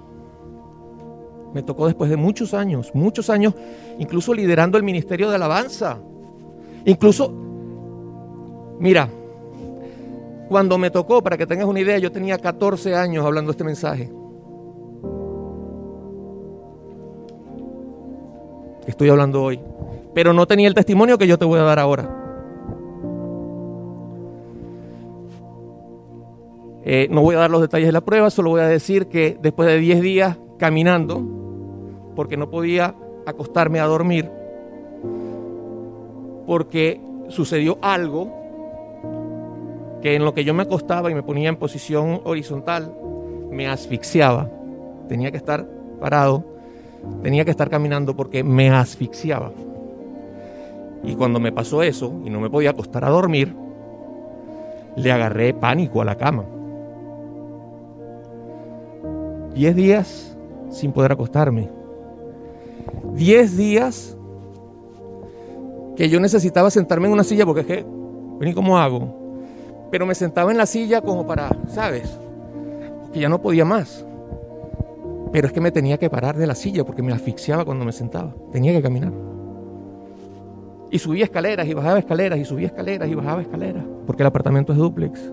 me 1.54 1.64
tocó 1.64 1.86
después 1.86 2.10
de 2.10 2.18
muchos 2.18 2.54
años, 2.54 2.92
muchos 2.94 3.30
años, 3.30 3.54
incluso 4.00 4.34
liderando 4.34 4.78
el 4.78 4.84
ministerio 4.84 5.30
de 5.30 5.36
alabanza. 5.36 6.00
Incluso, 6.86 7.32
mira, 8.80 9.10
cuando 10.50 10.78
me 10.78 10.92
tocó, 10.92 11.22
para 11.24 11.38
que 11.38 11.48
tengas 11.48 11.68
una 11.68 11.80
idea, 11.80 11.98
yo 11.98 12.12
tenía 12.12 12.38
14 12.38 12.96
años 12.96 13.26
hablando 13.26 13.52
este 13.52 13.64
mensaje. 13.64 14.12
Estoy 18.86 19.10
hablando 19.10 19.44
hoy. 19.44 19.60
Pero 20.14 20.32
no 20.34 20.46
tenía 20.46 20.68
el 20.68 20.74
testimonio 20.74 21.18
que 21.18 21.28
yo 21.28 21.38
te 21.38 21.46
voy 21.46 21.60
a 21.60 21.64
dar 21.64 21.80
ahora. 21.80 22.25
Eh, 26.88 27.08
no 27.10 27.22
voy 27.22 27.34
a 27.34 27.40
dar 27.40 27.50
los 27.50 27.62
detalles 27.62 27.88
de 27.88 27.92
la 27.92 28.02
prueba, 28.02 28.30
solo 28.30 28.52
voy 28.52 28.62
a 28.62 28.68
decir 28.68 29.08
que 29.08 29.40
después 29.42 29.68
de 29.68 29.80
10 29.80 30.02
días 30.02 30.38
caminando, 30.60 31.20
porque 32.16 32.38
no 32.38 32.52
podía 32.52 32.94
acostarme 33.26 33.80
a 33.80 33.86
dormir, 33.86 34.30
porque 36.46 37.02
sucedió 37.30 37.80
algo 37.82 38.32
que 40.04 40.14
en 40.14 40.24
lo 40.24 40.36
que 40.36 40.44
yo 40.44 40.54
me 40.54 40.62
acostaba 40.62 41.10
y 41.10 41.16
me 41.16 41.24
ponía 41.24 41.50
en 41.50 41.56
posición 41.56 42.22
horizontal, 42.24 42.94
me 43.50 43.68
asfixiaba. 43.68 44.48
Tenía 45.10 45.32
que 45.32 45.38
estar 45.38 45.68
parado, 46.00 46.46
tenía 47.24 47.46
que 47.46 47.52
estar 47.52 47.68
caminando 47.68 48.16
porque 48.16 48.44
me 48.44 48.70
asfixiaba. 48.70 49.52
Y 51.04 51.16
cuando 51.16 51.40
me 51.40 51.52
pasó 51.52 51.82
eso 51.82 52.14
y 52.24 52.30
no 52.30 52.40
me 52.40 52.52
podía 52.52 52.70
acostar 52.70 53.06
a 53.06 53.10
dormir, 53.10 53.56
le 54.96 55.12
agarré 55.12 55.52
pánico 55.56 56.04
a 56.04 56.06
la 56.06 56.16
cama. 56.16 56.46
Diez 59.56 59.74
días 59.74 60.38
sin 60.70 60.92
poder 60.92 61.14
acostarme. 61.14 61.70
Diez 63.14 63.56
días 63.56 64.18
que 65.96 66.10
yo 66.10 66.20
necesitaba 66.20 66.70
sentarme 66.70 67.08
en 67.08 67.14
una 67.14 67.24
silla 67.24 67.46
porque 67.46 67.62
es 67.62 67.68
que, 67.68 67.86
vení, 68.38 68.54
¿cómo 68.54 68.78
hago? 68.78 69.88
Pero 69.92 70.06
me 70.06 70.14
sentaba 70.14 70.52
en 70.52 70.58
la 70.58 70.66
silla 70.66 71.00
como 71.00 71.26
para, 71.26 71.50
¿sabes? 71.70 72.20
Que 73.14 73.22
ya 73.22 73.30
no 73.30 73.42
podía 73.42 73.64
más. 73.64 74.06
Pero 75.32 75.48
es 75.48 75.54
que 75.54 75.62
me 75.62 75.72
tenía 75.72 75.98
que 75.98 76.10
parar 76.10 76.36
de 76.36 76.48
la 76.48 76.56
silla 76.56 76.84
porque 76.84 77.02
me 77.02 77.14
asfixiaba 77.14 77.64
cuando 77.64 77.86
me 77.86 77.94
sentaba. 77.94 78.36
Tenía 78.52 78.74
que 78.74 78.82
caminar. 78.82 79.14
Y 80.92 81.00
subía 81.00 81.24
escaleras 81.24 81.66
y 81.66 81.74
bajaba 81.74 82.00
escaleras 82.00 82.40
y 82.40 82.44
subía 82.46 82.68
escaleras 82.68 83.08
y 83.08 83.16
bajaba 83.16 83.42
escaleras. 83.42 83.86
Porque 84.06 84.24
el 84.24 84.28
apartamento 84.28 84.74
es 84.74 84.80
duplex. 84.80 85.32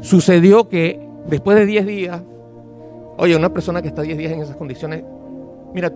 Sucedió 0.00 0.68
que 0.68 1.03
después 1.26 1.56
de 1.56 1.66
10 1.66 1.86
días, 1.86 2.22
oye, 3.18 3.36
una 3.36 3.52
persona 3.52 3.82
que 3.82 3.88
está 3.88 4.02
10 4.02 4.18
días 4.18 4.32
en 4.32 4.40
esas 4.40 4.56
condiciones, 4.56 5.04
mira, 5.72 5.92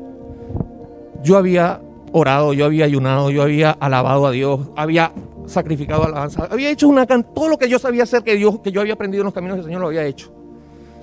yo 1.23 1.37
había 1.37 1.81
orado, 2.12 2.53
yo 2.53 2.64
había 2.64 2.85
ayunado, 2.85 3.31
yo 3.31 3.43
había 3.43 3.73
alabado 3.73 4.27
a 4.27 4.31
Dios, 4.31 4.61
había 4.77 5.12
sacrificado 5.47 6.05
alabanza. 6.05 6.49
Había 6.51 6.71
hecho 6.71 6.88
una 6.88 7.07
todo 7.07 7.49
lo 7.49 7.59
que 7.59 7.69
yo 7.69 7.79
sabía 7.79 8.03
hacer 8.03 8.23
que 8.23 8.37
Dios, 8.37 8.61
que 8.61 8.71
yo 8.71 8.81
había 8.81 8.95
aprendido 8.95 9.23
en 9.23 9.27
los 9.27 9.35
caminos 9.35 9.57
del 9.57 9.67
Señor, 9.67 9.81
lo 9.81 9.88
había 9.88 10.05
hecho. 10.05 10.33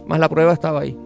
Más 0.05 0.19
la 0.19 0.29
prueba 0.29 0.53
estaba 0.53 0.81
ahí. 0.81 0.97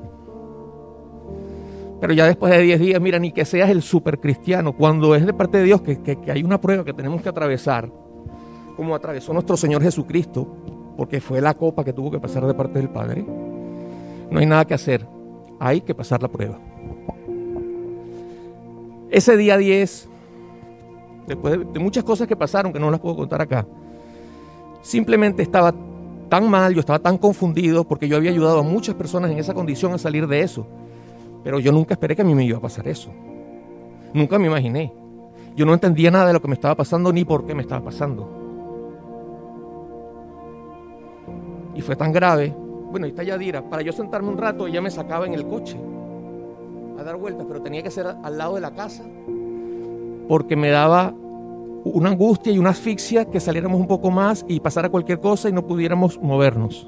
Pero 2.01 2.13
ya 2.13 2.25
después 2.25 2.51
de 2.53 2.62
10 2.62 2.79
días, 2.79 3.01
mira, 3.01 3.19
ni 3.19 3.32
que 3.32 3.43
seas 3.43 3.69
el 3.69 3.82
super 3.82 4.19
cristiano, 4.19 4.73
cuando 4.73 5.15
es 5.15 5.25
de 5.25 5.34
parte 5.34 5.58
de 5.58 5.65
Dios 5.65 5.82
que, 5.82 6.01
que 6.01 6.32
hay 6.32 6.43
una 6.43 6.62
prueba 6.62 6.86
que 6.86 6.93
tenemos 6.93 7.21
que 7.21 7.29
atravesar, 7.29 7.91
como 8.77 8.95
atravesó 8.95 9.34
nuestro 9.34 9.58
Señor 9.58 9.82
Jesucristo, 9.82 10.47
porque 10.99 11.21
fue 11.21 11.39
la 11.39 11.53
copa 11.53 11.85
que 11.85 11.93
tuvo 11.93 12.12
que 12.12 12.19
pasar 12.19 12.45
de 12.45 12.53
parte 12.53 12.77
del 12.77 12.89
Padre, 12.89 13.25
no 14.29 14.38
hay 14.38 14.45
nada 14.45 14.65
que 14.65 14.73
hacer, 14.73 15.07
hay 15.57 15.79
que 15.79 15.95
pasar 15.95 16.21
la 16.21 16.27
prueba. 16.27 16.59
Ese 19.09 19.38
día 19.38 19.57
10 19.57 20.09
después 21.25 21.57
de, 21.71 21.79
muchas 21.79 22.03
cosas 22.03 22.27
que 22.27 22.35
pasaron 22.35 22.73
que 22.73 22.81
no 22.81 22.91
las 22.91 22.99
puedo 22.99 23.15
contar 23.15 23.41
acá, 23.41 23.65
simplemente 24.81 25.41
estaba 25.41 25.73
tan 26.27 26.49
mal, 26.49 26.73
yo 26.73 26.81
estaba 26.81 26.99
tan 26.99 27.17
confundido 27.17 27.85
porque 27.85 28.09
yo 28.09 28.17
había 28.17 28.31
ayudado 28.31 28.59
a 28.59 28.63
muchas 28.63 28.95
personas 28.95 29.31
en 29.31 29.39
esa 29.39 29.53
condición 29.53 29.93
a 29.93 29.97
salir 29.97 30.27
de 30.27 30.41
eso. 30.41 30.67
Pero 31.45 31.59
yo 31.59 31.71
nunca 31.71 31.93
esperé 31.93 32.13
que 32.13 32.23
a 32.23 32.25
mí 32.25 32.35
me 32.35 32.43
iba 32.43 32.57
a 32.57 32.62
pasar 32.62 32.85
eso. 32.89 33.09
Nunca 34.13 34.38
me 34.38 34.47
imaginé. 34.47 34.91
Yo 35.55 35.65
no 35.65 35.73
entendía 35.73 36.12
nada 36.12 36.27
de 36.27 36.33
lo 36.33 36.41
que 36.41 36.49
me 36.49 36.55
estaba 36.55 36.75
pasando 36.75 37.13
ni 37.13 37.23
por 37.23 37.45
qué 37.45 37.55
me 37.55 37.62
estaba 37.62 37.85
pasando. 37.85 38.48
Y 41.75 41.82
fue 41.82 41.95
tan 41.95 42.12
grave. 42.12 42.53
Bueno, 42.91 43.05
ahí 43.05 43.12
está 43.12 43.23
Yadira. 43.23 43.69
Para 43.69 43.82
yo 43.82 43.91
sentarme 43.91 44.29
un 44.29 44.38
rato, 44.38 44.67
ella 44.67 44.82
me 44.82 44.91
sacaba 44.91 45.25
en 45.25 45.34
el 45.34 45.47
coche 45.47 45.77
a 46.97 47.03
dar 47.03 47.17
vueltas, 47.17 47.45
pero 47.47 47.62
tenía 47.62 47.82
que 47.82 47.91
ser 47.91 48.08
al 48.08 48.38
lado 48.38 48.55
de 48.55 48.62
la 48.62 48.71
casa 48.71 49.03
porque 50.29 50.55
me 50.55 50.69
daba 50.69 51.13
una 51.84 52.10
angustia 52.10 52.53
y 52.53 52.60
una 52.60 52.69
asfixia 52.69 53.25
que 53.25 53.39
saliéramos 53.39 53.82
un 53.82 53.88
poco 53.88 54.12
más 54.12 54.45
y 54.47 54.60
pasara 54.60 54.89
cualquier 54.89 55.19
cosa 55.19 55.49
y 55.49 55.51
no 55.51 55.65
pudiéramos 55.65 56.21
movernos. 56.21 56.88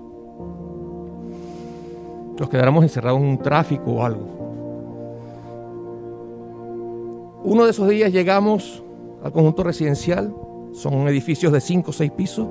Nos 2.39 2.50
quedáramos 2.50 2.84
encerrados 2.84 3.20
en 3.20 3.28
un 3.28 3.38
tráfico 3.39 3.91
o 3.94 4.06
algo. 4.06 4.41
Uno 7.44 7.65
de 7.65 7.72
esos 7.72 7.89
días 7.89 8.12
llegamos 8.12 8.84
al 9.24 9.32
conjunto 9.32 9.63
residencial, 9.63 10.36
son 10.72 11.08
edificios 11.08 11.52
de 11.52 11.62
5 11.62 11.89
o 11.89 11.94
6 11.94 12.12
pisos, 12.12 12.48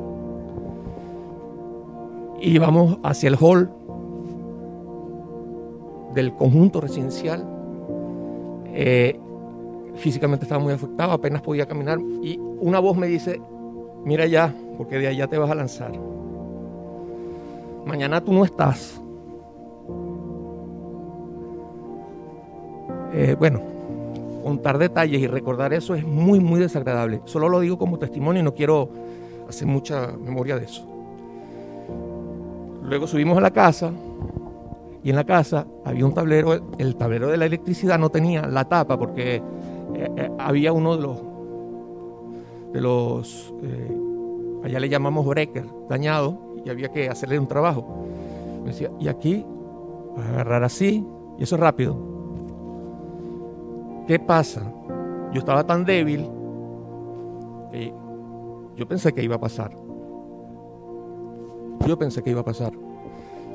y 2.41 2.59
vamos 2.59 2.99
hacia 3.03 3.29
el 3.29 3.37
hall 3.41 3.71
del 6.15 6.35
conjunto 6.35 6.81
residencial. 6.81 7.47
Eh, 8.73 9.19
físicamente 9.97 10.45
estaba 10.45 10.63
muy 10.63 10.73
afectado, 10.73 11.13
apenas 11.13 11.43
podía 11.43 11.67
caminar 11.67 12.01
y 12.23 12.39
una 12.61 12.79
voz 12.79 12.97
me 12.97 13.07
dice, 13.07 13.41
mira 14.05 14.27
ya, 14.27 14.55
porque 14.79 14.99
de 14.99 15.09
allá 15.09 15.27
te 15.27 15.39
vas 15.39 15.51
a 15.51 15.55
lanzar. 15.55 15.93
Mañana 17.85 18.21
tú 18.21 18.33
no 18.33 18.45
estás. 18.45 19.01
Eh, 23.13 23.35
bueno, 23.39 23.61
contar 24.43 24.79
detalles 24.79 25.21
y 25.21 25.27
recordar 25.27 25.73
eso 25.73 25.95
es 25.95 26.05
muy, 26.05 26.41
muy 26.41 26.61
desagradable. 26.61 27.21
Solo 27.25 27.49
lo 27.49 27.61
digo 27.61 27.77
como 27.79 27.99
testimonio 27.99 28.41
y 28.41 28.45
no 28.45 28.55
quiero 28.55 28.89
hacer 29.49 29.67
mucha 29.67 30.13
memoria 30.13 30.57
de 30.57 30.65
eso. 30.65 30.90
Luego 32.91 33.07
subimos 33.07 33.39
a 33.39 33.41
la 33.41 33.53
casa 33.53 33.93
y 35.05 35.11
en 35.11 35.17
la 35.17 35.23
casa 35.23 35.65
había 35.85 36.05
un 36.05 36.13
tablero, 36.13 36.73
el 36.77 36.97
tablero 36.97 37.29
de 37.29 37.37
la 37.37 37.47
electricidad 37.47 38.01
no 38.01 38.11
tenía 38.11 38.49
la 38.49 38.65
tapa 38.65 38.99
porque 38.99 39.37
eh, 39.37 39.43
eh, 39.95 40.31
había 40.41 40.73
uno 40.73 40.97
de 40.97 41.03
los, 41.03 41.23
de 42.73 42.81
los 42.81 43.55
eh, 43.63 43.97
allá 44.65 44.81
le 44.81 44.89
llamamos 44.89 45.25
breaker, 45.25 45.67
dañado, 45.89 46.37
y 46.65 46.69
había 46.69 46.89
que 46.89 47.09
hacerle 47.09 47.39
un 47.39 47.47
trabajo. 47.47 47.87
Me 48.65 48.71
decía, 48.73 48.91
y 48.99 49.07
aquí, 49.07 49.47
agarrar 50.19 50.65
así, 50.65 51.07
y 51.39 51.45
eso 51.45 51.55
es 51.55 51.61
rápido. 51.61 51.97
¿Qué 54.09 54.19
pasa? 54.19 54.63
Yo 55.33 55.39
estaba 55.39 55.65
tan 55.65 55.85
débil 55.85 56.29
que 57.71 57.95
yo 58.75 58.89
pensé 58.89 59.13
que 59.13 59.23
iba 59.23 59.37
a 59.37 59.41
pasar. 59.41 59.71
Yo 61.87 61.99
pensé 61.99 62.23
que 62.23 62.31
iba 62.31 62.41
a 62.41 62.45
pasar. 62.45 62.73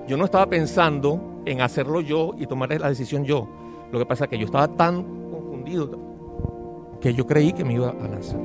Yo 0.08 0.18
no 0.18 0.26
estaba 0.26 0.48
pensando 0.48 1.42
en 1.46 1.62
hacerlo 1.62 2.02
yo 2.02 2.34
y 2.38 2.46
tomar 2.48 2.80
la 2.80 2.90
decisión 2.90 3.24
yo. 3.24 3.48
Lo 3.92 4.00
que 4.00 4.06
pasa 4.06 4.26
es 4.26 4.30
que 4.30 4.38
yo 4.38 4.46
estaba 4.46 4.68
tan 4.68 5.04
confundido, 5.32 5.90
que 7.00 7.14
yo 7.14 7.26
creí 7.26 7.54
que 7.54 7.64
me 7.64 7.74
iba 7.74 7.90
a 7.90 8.08
lanzar. 8.08 8.40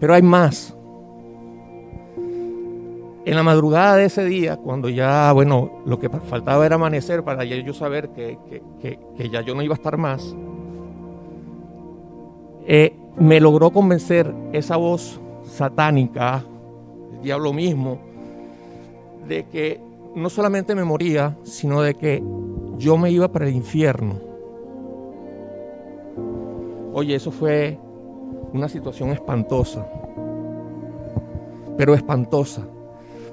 Pero 0.00 0.14
hay 0.14 0.22
más. 0.22 0.74
En 3.24 3.36
la 3.36 3.42
madrugada 3.42 3.96
de 3.96 4.06
ese 4.06 4.24
día, 4.24 4.56
cuando 4.56 4.88
ya, 4.88 5.30
bueno, 5.32 5.82
lo 5.84 5.98
que 5.98 6.08
faltaba 6.08 6.64
era 6.64 6.76
amanecer 6.76 7.22
para 7.22 7.44
yo 7.44 7.74
saber 7.74 8.08
que, 8.10 8.98
ya 9.30 9.42
yo 9.42 9.54
no 9.54 9.62
iba 9.62 9.74
a 9.74 9.76
estar 9.76 9.98
más, 9.98 10.34
eh, 12.66 12.94
me 13.18 13.38
logró 13.38 13.70
convencer 13.70 14.34
esa 14.52 14.76
voz 14.76 15.20
satánica, 15.44 16.42
diablo 17.22 17.52
mismo, 17.52 17.98
de 19.26 19.44
que 19.44 19.80
no 20.14 20.30
solamente 20.30 20.74
me 20.74 20.84
moría, 20.84 21.36
sino 21.42 21.82
de 21.82 21.94
que 21.94 22.22
yo 22.78 22.96
me 22.96 23.10
iba 23.10 23.28
para 23.28 23.46
el 23.46 23.54
infierno. 23.54 24.14
Oye, 26.92 27.14
eso 27.14 27.30
fue 27.30 27.78
una 28.52 28.68
situación 28.68 29.10
espantosa, 29.10 29.86
pero 31.76 31.94
espantosa, 31.94 32.62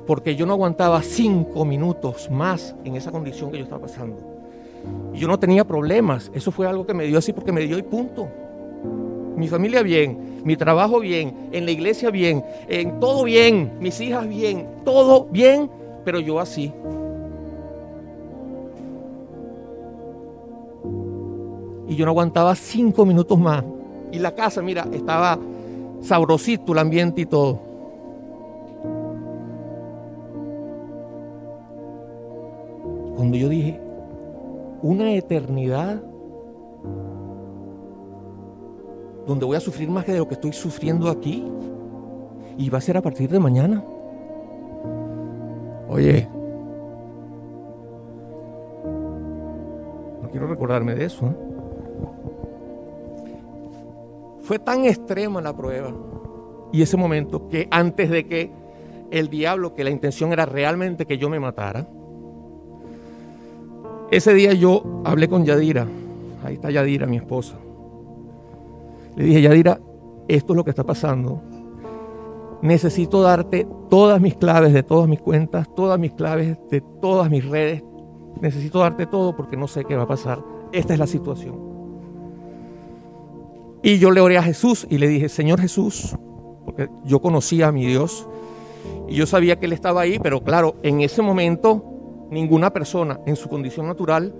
porque 0.05 0.35
yo 0.35 0.45
no 0.45 0.53
aguantaba 0.53 1.01
cinco 1.01 1.65
minutos 1.65 2.29
más 2.29 2.75
en 2.83 2.95
esa 2.95 3.11
condición 3.11 3.51
que 3.51 3.57
yo 3.57 3.63
estaba 3.63 3.81
pasando. 3.81 4.17
Y 5.13 5.19
yo 5.19 5.27
no 5.27 5.39
tenía 5.39 5.65
problemas, 5.65 6.29
eso 6.33 6.51
fue 6.51 6.67
algo 6.67 6.85
que 6.85 6.93
me 6.93 7.05
dio 7.05 7.17
así 7.17 7.33
porque 7.33 7.51
me 7.51 7.61
dio 7.61 7.77
y 7.77 7.83
punto. 7.83 8.27
Mi 9.35 9.47
familia 9.47 9.81
bien, 9.83 10.41
mi 10.43 10.55
trabajo 10.55 10.99
bien, 10.99 11.49
en 11.51 11.65
la 11.65 11.71
iglesia 11.71 12.09
bien, 12.09 12.43
en 12.69 12.99
todo 12.99 13.23
bien, 13.23 13.73
mis 13.79 13.99
hijas 13.99 14.27
bien, 14.27 14.67
todo 14.85 15.27
bien, 15.31 15.69
pero 16.03 16.19
yo 16.19 16.39
así. 16.39 16.71
y 21.87 21.95
yo 21.95 22.05
no 22.05 22.11
aguantaba 22.11 22.55
cinco 22.55 23.05
minutos 23.05 23.37
más. 23.37 23.63
Y 24.11 24.19
la 24.19 24.33
casa, 24.33 24.61
mira, 24.61 24.87
estaba 24.91 25.37
sabrosito 26.01 26.73
el 26.73 26.79
ambiente 26.79 27.21
y 27.21 27.25
todo. 27.25 27.59
Cuando 33.15 33.37
yo 33.37 33.49
dije, 33.49 33.79
una 34.81 35.13
eternidad 35.13 36.01
donde 39.25 39.45
voy 39.45 39.57
a 39.57 39.59
sufrir 39.59 39.89
más 39.89 40.05
que 40.05 40.13
de 40.13 40.19
lo 40.19 40.27
que 40.27 40.35
estoy 40.35 40.53
sufriendo 40.53 41.09
aquí, 41.09 41.45
y 42.57 42.69
va 42.69 42.77
a 42.77 42.81
ser 42.81 42.97
a 42.97 43.01
partir 43.01 43.29
de 43.29 43.39
mañana. 43.39 43.83
Oye, 45.89 46.27
no 50.21 50.29
quiero 50.29 50.47
recordarme 50.47 50.95
de 50.95 51.05
eso. 51.05 51.25
¿eh? 51.27 51.35
Fue 54.41 54.59
tan 54.59 54.85
extrema 54.85 55.41
la 55.41 55.55
prueba 55.55 55.91
y 56.71 56.81
ese 56.81 56.97
momento 56.97 57.47
que 57.49 57.67
antes 57.71 58.09
de 58.09 58.27
que 58.27 58.51
el 59.11 59.29
diablo, 59.29 59.73
que 59.73 59.83
la 59.83 59.89
intención 59.89 60.33
era 60.33 60.45
realmente 60.45 61.05
que 61.05 61.17
yo 61.17 61.29
me 61.29 61.39
matara, 61.39 61.87
ese 64.11 64.33
día 64.33 64.53
yo 64.53 65.01
hablé 65.03 65.27
con 65.27 65.45
Yadira, 65.45 65.87
ahí 66.43 66.55
está 66.55 66.69
Yadira, 66.69 67.07
mi 67.07 67.17
esposa. 67.17 67.55
Le 69.15 69.23
dije, 69.23 69.41
Yadira, 69.41 69.79
esto 70.27 70.53
es 70.53 70.57
lo 70.57 70.63
que 70.63 70.71
está 70.71 70.83
pasando. 70.83 71.41
Necesito 72.61 73.21
darte 73.21 73.67
todas 73.89 74.19
mis 74.19 74.35
claves 74.35 74.73
de 74.73 74.83
todas 74.83 75.07
mis 75.07 75.21
cuentas, 75.21 75.67
todas 75.75 75.99
mis 75.99 76.13
claves 76.13 76.57
de 76.69 76.81
todas 77.01 77.29
mis 77.29 77.45
redes. 77.47 77.83
Necesito 78.41 78.79
darte 78.79 79.05
todo 79.05 79.35
porque 79.35 79.55
no 79.55 79.67
sé 79.67 79.85
qué 79.85 79.95
va 79.95 80.03
a 80.03 80.07
pasar. 80.07 80.43
Esta 80.71 80.93
es 80.93 80.99
la 80.99 81.07
situación. 81.07 81.55
Y 83.83 83.99
yo 83.99 84.11
le 84.11 84.19
oré 84.19 84.37
a 84.37 84.43
Jesús 84.43 84.87
y 84.89 84.97
le 84.97 85.07
dije, 85.07 85.29
Señor 85.29 85.61
Jesús, 85.61 86.15
porque 86.65 86.89
yo 87.05 87.21
conocía 87.21 87.67
a 87.67 87.71
mi 87.71 87.85
Dios 87.85 88.27
y 89.07 89.15
yo 89.15 89.27
sabía 89.27 89.59
que 89.59 89.67
Él 89.67 89.73
estaba 89.73 90.01
ahí, 90.01 90.17
pero 90.17 90.43
claro, 90.43 90.75
en 90.81 91.01
ese 91.01 91.21
momento 91.21 91.85
ninguna 92.31 92.73
persona 92.73 93.19
en 93.27 93.35
su 93.35 93.47
condición 93.47 93.85
natural 93.85 94.33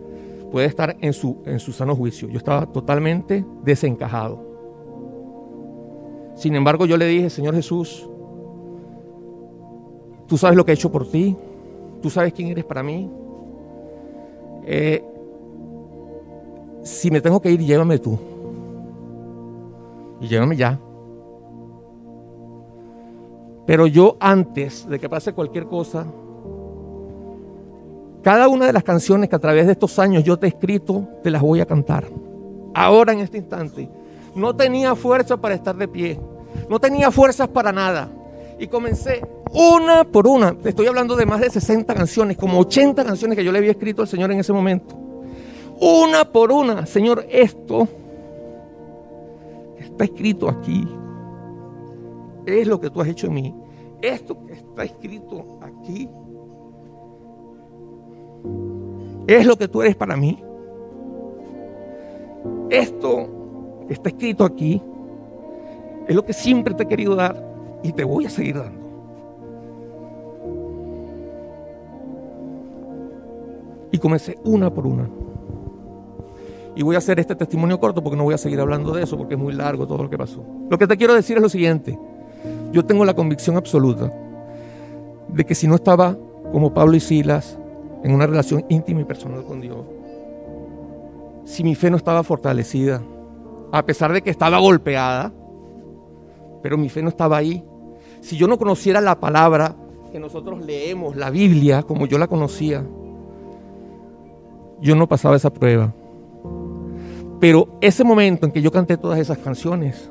puede 0.51 0.65
estar 0.65 0.97
en 0.99 1.13
su, 1.13 1.43
en 1.45 1.59
su 1.59 1.71
sano 1.71 1.95
juicio. 1.95 2.27
Yo 2.27 2.37
estaba 2.37 2.65
totalmente 2.65 3.45
desencajado. 3.63 4.54
Sin 6.35 6.55
embargo, 6.55 6.85
yo 6.85 6.97
le 6.97 7.07
dije, 7.07 7.29
Señor 7.29 7.55
Jesús, 7.55 8.07
tú 10.27 10.37
sabes 10.37 10.57
lo 10.57 10.65
que 10.65 10.71
he 10.71 10.75
hecho 10.75 10.91
por 10.91 11.07
ti, 11.09 11.35
tú 12.01 12.09
sabes 12.09 12.33
quién 12.33 12.49
eres 12.49 12.65
para 12.65 12.83
mí. 12.83 13.09
Eh, 14.65 15.03
si 16.83 17.09
me 17.09 17.21
tengo 17.21 17.41
que 17.41 17.51
ir, 17.51 17.59
llévame 17.61 17.99
tú 17.99 18.19
y 20.19 20.27
llévame 20.27 20.55
ya. 20.55 20.79
Pero 23.65 23.87
yo 23.87 24.17
antes 24.19 24.87
de 24.87 24.99
que 24.99 25.09
pase 25.09 25.33
cualquier 25.33 25.65
cosa, 25.65 26.05
cada 28.21 28.47
una 28.47 28.67
de 28.67 28.73
las 28.73 28.83
canciones 28.83 29.29
que 29.29 29.35
a 29.35 29.39
través 29.39 29.65
de 29.65 29.71
estos 29.71 29.97
años 29.99 30.23
yo 30.23 30.37
te 30.37 30.47
he 30.47 30.49
escrito, 30.49 31.07
te 31.23 31.31
las 31.31 31.41
voy 31.41 31.61
a 31.61 31.65
cantar. 31.65 32.05
Ahora 32.73 33.13
en 33.13 33.19
este 33.19 33.37
instante. 33.37 33.89
No 34.35 34.55
tenía 34.55 34.95
fuerza 34.95 35.37
para 35.37 35.55
estar 35.55 35.75
de 35.75 35.87
pie. 35.87 36.19
No 36.69 36.79
tenía 36.79 37.11
fuerzas 37.11 37.47
para 37.47 37.71
nada. 37.71 38.09
Y 38.59 38.67
comencé 38.67 39.21
una 39.53 40.03
por 40.03 40.27
una. 40.27 40.55
Estoy 40.63 40.87
hablando 40.87 41.15
de 41.15 41.25
más 41.25 41.41
de 41.41 41.49
60 41.49 41.93
canciones, 41.93 42.37
como 42.37 42.59
80 42.59 43.03
canciones 43.03 43.37
que 43.37 43.43
yo 43.43 43.51
le 43.51 43.59
había 43.59 43.71
escrito 43.71 44.01
al 44.01 44.07
Señor 44.07 44.31
en 44.31 44.39
ese 44.39 44.53
momento. 44.53 44.95
Una 45.79 46.25
por 46.25 46.51
una. 46.51 46.85
Señor, 46.85 47.25
esto 47.29 47.87
está 49.79 50.05
escrito 50.05 50.49
aquí 50.49 50.87
es 52.45 52.67
lo 52.67 52.79
que 52.79 52.89
tú 52.89 53.01
has 53.01 53.07
hecho 53.07 53.27
en 53.27 53.33
mí. 53.33 53.55
Esto 54.01 54.45
que 54.45 54.53
está 54.53 54.83
escrito 54.83 55.59
aquí 55.61 56.09
es 59.27 59.45
lo 59.45 59.57
que 59.57 59.67
tú 59.67 59.81
eres 59.81 59.95
para 59.95 60.15
mí. 60.15 60.43
Esto 62.69 63.85
que 63.87 63.93
está 63.93 64.09
escrito 64.09 64.43
aquí 64.43 64.81
es 66.07 66.15
lo 66.15 66.25
que 66.25 66.33
siempre 66.33 66.73
te 66.73 66.83
he 66.83 66.87
querido 66.87 67.15
dar 67.15 67.41
y 67.83 67.91
te 67.91 68.03
voy 68.03 68.25
a 68.25 68.29
seguir 68.29 68.57
dando. 68.57 68.85
Y 73.91 73.97
comencé 73.97 74.37
una 74.43 74.73
por 74.73 74.85
una. 74.85 75.09
Y 76.75 76.83
voy 76.83 76.95
a 76.95 76.97
hacer 76.97 77.19
este 77.19 77.35
testimonio 77.35 77.79
corto 77.79 78.03
porque 78.03 78.17
no 78.17 78.23
voy 78.23 78.33
a 78.33 78.37
seguir 78.37 78.59
hablando 78.59 78.91
de 78.91 79.03
eso 79.03 79.17
porque 79.17 79.35
es 79.35 79.39
muy 79.39 79.53
largo 79.53 79.87
todo 79.87 80.03
lo 80.03 80.09
que 80.09 80.17
pasó. 80.17 80.43
Lo 80.69 80.77
que 80.77 80.87
te 80.87 80.97
quiero 80.97 81.13
decir 81.13 81.37
es 81.37 81.41
lo 81.41 81.49
siguiente. 81.49 81.97
Yo 82.71 82.83
tengo 82.85 83.05
la 83.05 83.13
convicción 83.13 83.55
absoluta 83.55 84.11
de 85.29 85.45
que 85.45 85.55
si 85.55 85.67
no 85.67 85.75
estaba 85.75 86.17
como 86.51 86.73
Pablo 86.73 86.95
y 86.95 86.99
Silas 86.99 87.57
en 88.03 88.13
una 88.13 88.27
relación 88.27 88.65
íntima 88.67 89.01
y 89.01 89.05
personal 89.05 89.45
con 89.45 89.61
Dios, 89.61 89.77
si 91.45 91.63
mi 91.63 91.75
fe 91.75 91.89
no 91.89 91.97
estaba 91.97 92.23
fortalecida, 92.23 93.01
a 93.71 93.85
pesar 93.85 94.11
de 94.11 94.21
que 94.21 94.29
estaba 94.29 94.57
golpeada, 94.57 95.31
pero 96.65 96.79
mi 96.79 96.89
fe 96.89 97.03
no 97.03 97.09
estaba 97.09 97.37
ahí, 97.37 97.63
si 98.21 98.37
yo 98.37 98.47
no 98.47 98.57
conociera 98.57 98.99
la 98.99 99.19
palabra 99.19 99.75
que 100.11 100.19
nosotros 100.19 100.65
leemos, 100.65 101.15
la 101.15 101.29
Biblia, 101.29 101.83
como 101.83 102.07
yo 102.07 102.17
la 102.17 102.25
conocía, 102.25 102.83
yo 104.81 104.95
no 104.95 105.07
pasaba 105.07 105.35
esa 105.35 105.53
prueba. 105.53 105.93
Pero 107.39 107.77
ese 107.81 108.03
momento 108.03 108.47
en 108.47 108.51
que 108.51 108.63
yo 108.63 108.71
canté 108.71 108.97
todas 108.97 109.19
esas 109.19 109.37
canciones 109.37 110.09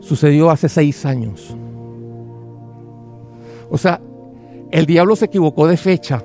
sucedió 0.00 0.50
hace 0.50 0.68
seis 0.68 1.06
años. 1.06 1.56
O 3.70 3.78
sea, 3.78 4.00
el 4.72 4.84
diablo 4.84 5.14
se 5.14 5.26
equivocó 5.26 5.68
de 5.68 5.76
fecha. 5.76 6.24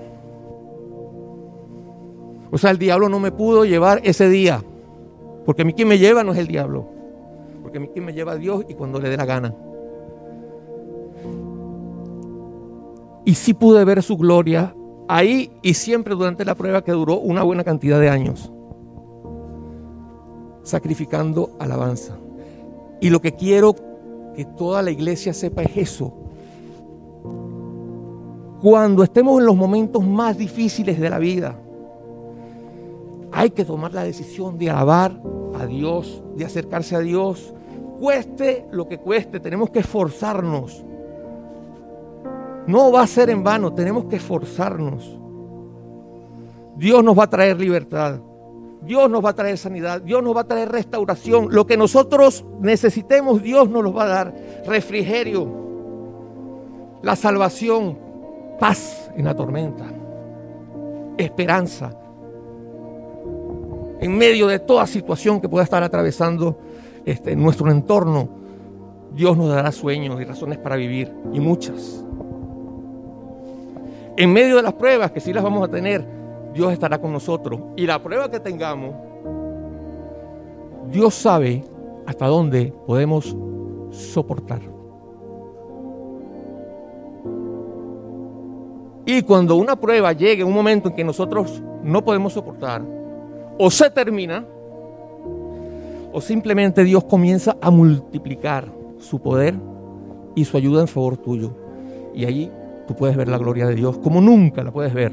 O 2.50 2.58
sea, 2.58 2.72
el 2.72 2.80
diablo 2.80 3.08
no 3.08 3.20
me 3.20 3.32
pudo 3.32 3.66
llevar 3.66 4.02
ese 4.04 4.30
día. 4.30 4.64
Porque 5.46 5.62
a 5.62 5.66
mí 5.66 5.74
quien 5.74 5.88
me 5.88 6.00
lleva 6.00 6.24
no 6.24 6.32
es 6.32 6.40
el 6.40 6.48
diablo. 6.48 6.95
Porque 7.80 7.92
quien 7.92 8.06
me 8.06 8.14
lleva 8.14 8.34
a 8.34 8.38
Dios 8.38 8.66
y 8.70 8.74
cuando 8.74 9.00
le 9.00 9.10
dé 9.10 9.18
la 9.18 9.26
gana. 9.26 9.54
Y 13.26 13.36
sí 13.36 13.54
pude 13.54 13.84
ver 13.84 14.02
su 14.02 14.16
gloria 14.16 14.74
ahí 15.08 15.52
y 15.62 15.74
siempre 15.74 16.16
durante 16.16 16.46
la 16.46 16.56
prueba 16.56 16.84
que 16.84 16.94
duró 16.94 17.18
una 17.20 17.44
buena 17.44 17.64
cantidad 17.64 18.00
de 18.00 18.08
años, 18.08 18.52
sacrificando 20.64 21.52
alabanza. 21.60 22.18
Y 23.02 23.10
lo 23.10 23.20
que 23.20 23.34
quiero 23.34 23.76
que 24.36 24.46
toda 24.46 24.82
la 24.82 24.92
iglesia 24.92 25.34
sepa 25.34 25.64
es 25.64 25.76
eso. 25.76 26.14
Cuando 28.62 29.04
estemos 29.04 29.40
en 29.40 29.48
los 29.48 29.56
momentos 29.56 30.04
más 30.06 30.38
difíciles 30.38 31.00
de 31.00 31.10
la 31.10 31.20
vida, 31.20 31.60
hay 33.34 33.50
que 33.50 33.66
tomar 33.66 33.94
la 33.94 34.04
decisión 34.04 34.58
de 34.58 34.70
alabar 34.70 35.20
a 35.60 35.66
Dios, 35.66 36.24
de 36.36 36.46
acercarse 36.46 36.96
a 36.96 37.00
Dios, 37.00 37.55
cueste 38.00 38.66
lo 38.72 38.88
que 38.88 38.98
cueste, 38.98 39.40
tenemos 39.40 39.70
que 39.70 39.80
esforzarnos 39.80 40.86
no 42.68 42.92
va 42.92 43.04
a 43.04 43.08
ser 43.08 43.30
en 43.30 43.44
vano, 43.44 43.74
tenemos 43.74 44.06
que 44.06 44.16
esforzarnos. 44.16 45.20
Dios 46.78 47.04
nos 47.04 47.18
va 47.18 47.24
a 47.26 47.30
traer 47.30 47.60
libertad. 47.60 48.20
Dios 48.82 49.10
nos 49.10 49.24
va 49.26 49.30
a 49.30 49.34
traer 49.34 49.58
sanidad, 49.58 50.02
Dios 50.02 50.22
nos 50.22 50.36
va 50.36 50.42
a 50.42 50.48
traer 50.48 50.72
restauración. 50.72 51.48
Lo 51.52 51.66
que 51.66 51.76
nosotros 51.76 52.46
necesitemos, 52.60 53.42
Dios 53.42 53.68
nos 53.70 53.84
lo 53.84 53.94
va 53.94 54.04
a 54.04 54.08
dar. 54.08 54.36
Refrigerio, 54.68 55.48
la 57.02 57.16
salvación, 57.16 57.98
paz 58.60 59.10
en 59.16 59.26
la 59.26 59.36
tormenta, 59.36 59.86
esperanza. 61.18 61.98
En 64.00 64.16
medio 64.16 64.48
de 64.48 64.60
toda 64.60 64.86
situación 64.86 65.42
que 65.42 65.50
pueda 65.50 65.64
estar 65.64 65.82
atravesando 65.82 66.60
este, 67.06 67.36
nuestro 67.36 67.72
entorno, 67.72 68.28
Dios 69.14 69.38
nos 69.38 69.50
dará 69.50 69.72
sueños 69.72 70.20
y 70.20 70.26
razones 70.26 70.58
para 70.58 70.76
vivir, 70.76 71.14
y 71.32 71.40
muchas. 71.40 72.04
En 74.18 74.32
medio 74.34 74.58
de 74.58 74.64
las 74.64 74.74
pruebas, 74.74 75.12
que 75.12 75.20
sí 75.20 75.32
las 75.34 75.44
vamos 75.44 75.68
a 75.68 75.72
tener, 75.72 76.06
Dios 76.54 76.72
estará 76.72 77.00
con 77.00 77.12
nosotros. 77.12 77.60
Y 77.76 77.86
la 77.86 78.02
prueba 78.02 78.32
que 78.32 78.40
tengamos, 78.40 78.96
Dios 80.92 81.14
sabe 81.14 81.64
hasta 82.06 82.28
dónde 82.28 82.74
podemos 82.86 83.36
soportar. 83.92 84.62
Y 89.06 89.22
cuando 89.22 89.56
una 89.56 89.76
prueba 89.76 90.14
llegue, 90.14 90.44
un 90.44 90.54
momento 90.54 90.90
en 90.90 90.96
que 90.96 91.04
nosotros 91.04 91.62
no 91.84 92.04
podemos 92.04 92.34
soportar, 92.34 92.82
o 93.58 93.70
se 93.70 93.90
termina, 93.90 94.46
o 96.16 96.22
simplemente 96.22 96.86
Dios 96.86 97.04
comienza 97.04 97.58
a 97.62 97.70
multiplicar 97.70 98.72
su 99.00 99.20
poder 99.20 99.54
y 100.34 100.46
su 100.46 100.56
ayuda 100.56 100.80
en 100.80 100.88
favor 100.88 101.18
tuyo. 101.18 101.52
Y 102.14 102.24
allí 102.24 102.50
tú 102.88 102.96
puedes 102.96 103.18
ver 103.18 103.28
la 103.28 103.38
gloria 103.38 103.68
de 103.68 103.76
Dios 103.76 103.98
como 103.98 104.22
nunca 104.22 104.64
la 104.64 104.72
puedes 104.72 104.94
ver 104.94 105.12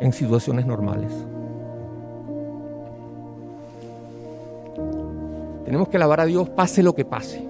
en 0.00 0.10
situaciones 0.14 0.64
normales. 0.64 1.12
Tenemos 5.66 5.88
que 5.90 5.98
alabar 5.98 6.20
a 6.20 6.24
Dios 6.24 6.48
pase 6.48 6.82
lo 6.82 6.94
que 6.94 7.04
pase. 7.04 7.46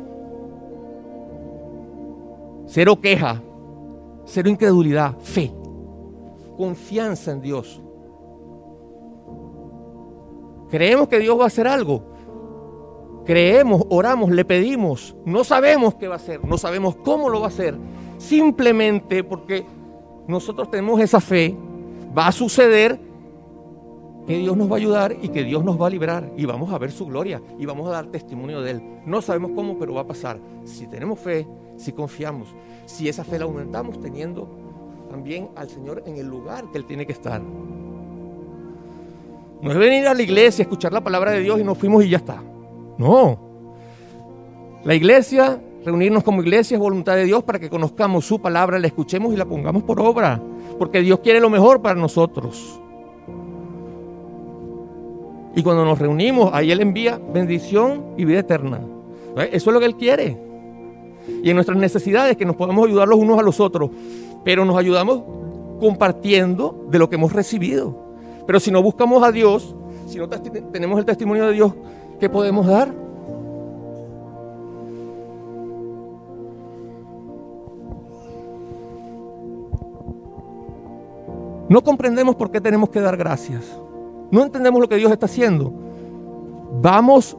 Cero 2.66 3.00
queja, 3.00 3.40
cero 4.24 4.48
incredulidad, 4.48 5.16
fe, 5.20 5.52
confianza 6.56 7.30
en 7.30 7.42
Dios. 7.42 7.80
Creemos 10.68 11.06
que 11.06 11.20
Dios 11.20 11.38
va 11.38 11.44
a 11.44 11.46
hacer 11.46 11.68
algo. 11.68 12.07
Creemos, 13.29 13.83
oramos, 13.91 14.31
le 14.31 14.43
pedimos. 14.43 15.14
No 15.26 15.45
sabemos 15.45 15.97
qué 15.97 16.09
va 16.09 16.14
a 16.14 16.16
hacer, 16.16 16.43
no 16.43 16.57
sabemos 16.57 16.97
cómo 16.97 17.29
lo 17.29 17.41
va 17.41 17.49
a 17.49 17.51
hacer, 17.51 17.76
simplemente 18.16 19.22
porque 19.22 19.66
nosotros 20.26 20.70
tenemos 20.70 20.99
esa 20.99 21.20
fe, 21.20 21.55
va 22.16 22.29
a 22.29 22.33
suceder 22.33 22.99
que 24.26 24.39
Dios 24.39 24.57
nos 24.57 24.70
va 24.70 24.76
a 24.76 24.79
ayudar 24.79 25.14
y 25.20 25.29
que 25.29 25.45
Dios 25.45 25.62
nos 25.62 25.79
va 25.79 25.89
a 25.89 25.91
librar 25.91 26.33
y 26.39 26.47
vamos 26.47 26.72
a 26.72 26.79
ver 26.79 26.91
su 26.91 27.05
gloria 27.05 27.43
y 27.59 27.66
vamos 27.66 27.87
a 27.89 27.91
dar 27.91 28.07
testimonio 28.07 28.62
de 28.62 28.70
Él. 28.70 28.83
No 29.05 29.20
sabemos 29.20 29.51
cómo, 29.55 29.79
pero 29.79 29.93
va 29.93 30.01
a 30.01 30.07
pasar. 30.07 30.39
Si 30.64 30.87
tenemos 30.87 31.20
fe, 31.20 31.47
si 31.76 31.93
confiamos, 31.93 32.49
si 32.87 33.11
esa 33.11 33.24
fe 33.24 33.39
la 33.39 33.45
aumentamos 33.45 34.01
teniendo 34.01 34.49
también 35.11 35.51
al 35.55 35.68
Señor 35.68 36.03
en 36.07 36.16
el 36.16 36.26
lugar 36.26 36.64
que 36.72 36.79
Él 36.79 36.87
tiene 36.87 37.05
que 37.05 37.12
estar. 37.12 37.43
No 39.61 39.70
es 39.70 39.76
venir 39.76 40.09
a 40.09 40.14
la 40.14 40.22
iglesia, 40.22 40.62
escuchar 40.62 40.95
la 40.95 41.05
palabra 41.05 41.33
de 41.33 41.41
Dios 41.41 41.61
y 41.61 41.64
nos 41.64 41.76
fuimos 41.76 42.03
y 42.03 42.09
ya 42.09 42.16
está. 42.16 42.43
No. 42.99 43.38
La 44.84 44.94
iglesia 44.94 45.61
reunirnos 45.84 46.22
como 46.22 46.42
iglesia 46.42 46.74
es 46.74 46.80
voluntad 46.80 47.16
de 47.16 47.24
Dios 47.24 47.42
para 47.42 47.59
que 47.59 47.70
conozcamos 47.70 48.26
su 48.26 48.40
palabra, 48.40 48.78
la 48.78 48.86
escuchemos 48.86 49.32
y 49.32 49.36
la 49.36 49.44
pongamos 49.44 49.82
por 49.84 50.01
obra, 50.01 50.40
porque 50.78 51.01
Dios 51.01 51.20
quiere 51.20 51.40
lo 51.40 51.51
mejor 51.51 51.80
para 51.80 51.99
nosotros. 51.99 52.80
Y 55.55 55.62
cuando 55.62 55.84
nos 55.84 55.99
reunimos, 55.99 56.51
ahí 56.53 56.70
Él 56.70 56.80
envía 56.80 57.18
bendición 57.32 58.14
y 58.16 58.24
vida 58.24 58.40
eterna. 58.40 58.80
Eso 59.51 59.70
es 59.70 59.74
lo 59.74 59.80
que 59.80 59.86
Él 59.86 59.96
quiere. 59.96 60.36
Y 61.42 61.51
en 61.51 61.57
nuestras 61.57 61.78
necesidades, 61.78 62.36
que 62.36 62.44
nos 62.44 62.57
podamos 62.57 62.86
ayudar 62.86 63.09
los 63.09 63.18
unos 63.18 63.38
a 63.38 63.42
los 63.42 63.59
otros, 63.59 63.90
pero 64.44 64.64
nos 64.64 64.76
ayudamos 64.76 65.22
compartiendo 65.80 66.86
de 66.90 66.99
lo 66.99 67.09
que 67.09 67.16
hemos 67.16 67.32
recibido. 67.32 67.96
Pero 68.46 68.61
si 68.61 68.70
no 68.70 68.82
buscamos 68.82 69.22
a 69.22 69.32
Dios, 69.32 69.74
si 70.07 70.18
no 70.18 70.28
tenemos 70.28 70.99
el 70.99 71.05
testimonio 71.05 71.46
de 71.46 71.55
Dios, 71.55 71.72
¿qué 72.18 72.28
podemos 72.28 72.66
dar? 72.66 72.92
No 81.68 81.82
comprendemos 81.82 82.34
por 82.34 82.50
qué 82.50 82.60
tenemos 82.60 82.88
que 82.88 83.00
dar 83.00 83.16
gracias. 83.16 83.64
No 84.30 84.42
entendemos 84.42 84.80
lo 84.80 84.88
que 84.88 84.96
Dios 84.96 85.12
está 85.12 85.26
haciendo. 85.26 85.72
Vamos 86.80 87.36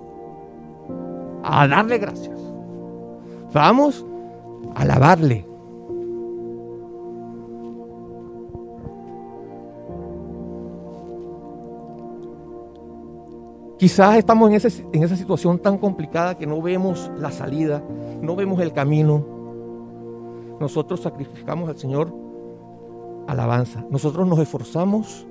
a 1.43 1.67
darle 1.67 1.97
gracias. 1.97 2.37
Vamos 3.53 4.05
a 4.75 4.81
alabarle. 4.81 5.48
Quizás 13.79 14.17
estamos 14.17 14.49
en, 14.49 14.55
esa 15.03 15.15
situación 15.15 15.57
tan 15.57 15.77
complicada 15.77 16.37
que 16.37 16.45
no 16.45 16.61
vemos 16.61 17.09
la 17.17 17.31
salida, 17.31 17.81
no 18.21 18.35
vemos 18.35 18.59
el 18.59 18.73
camino. 18.73 19.25
Nosotros 20.59 20.99
sacrificamos 20.99 21.69
al 21.69 21.77
Señor 21.77 22.13
alabanza. 23.25 23.85
Nosotros 23.89 24.27
nos 24.27 24.37
esforzamos 24.39 25.25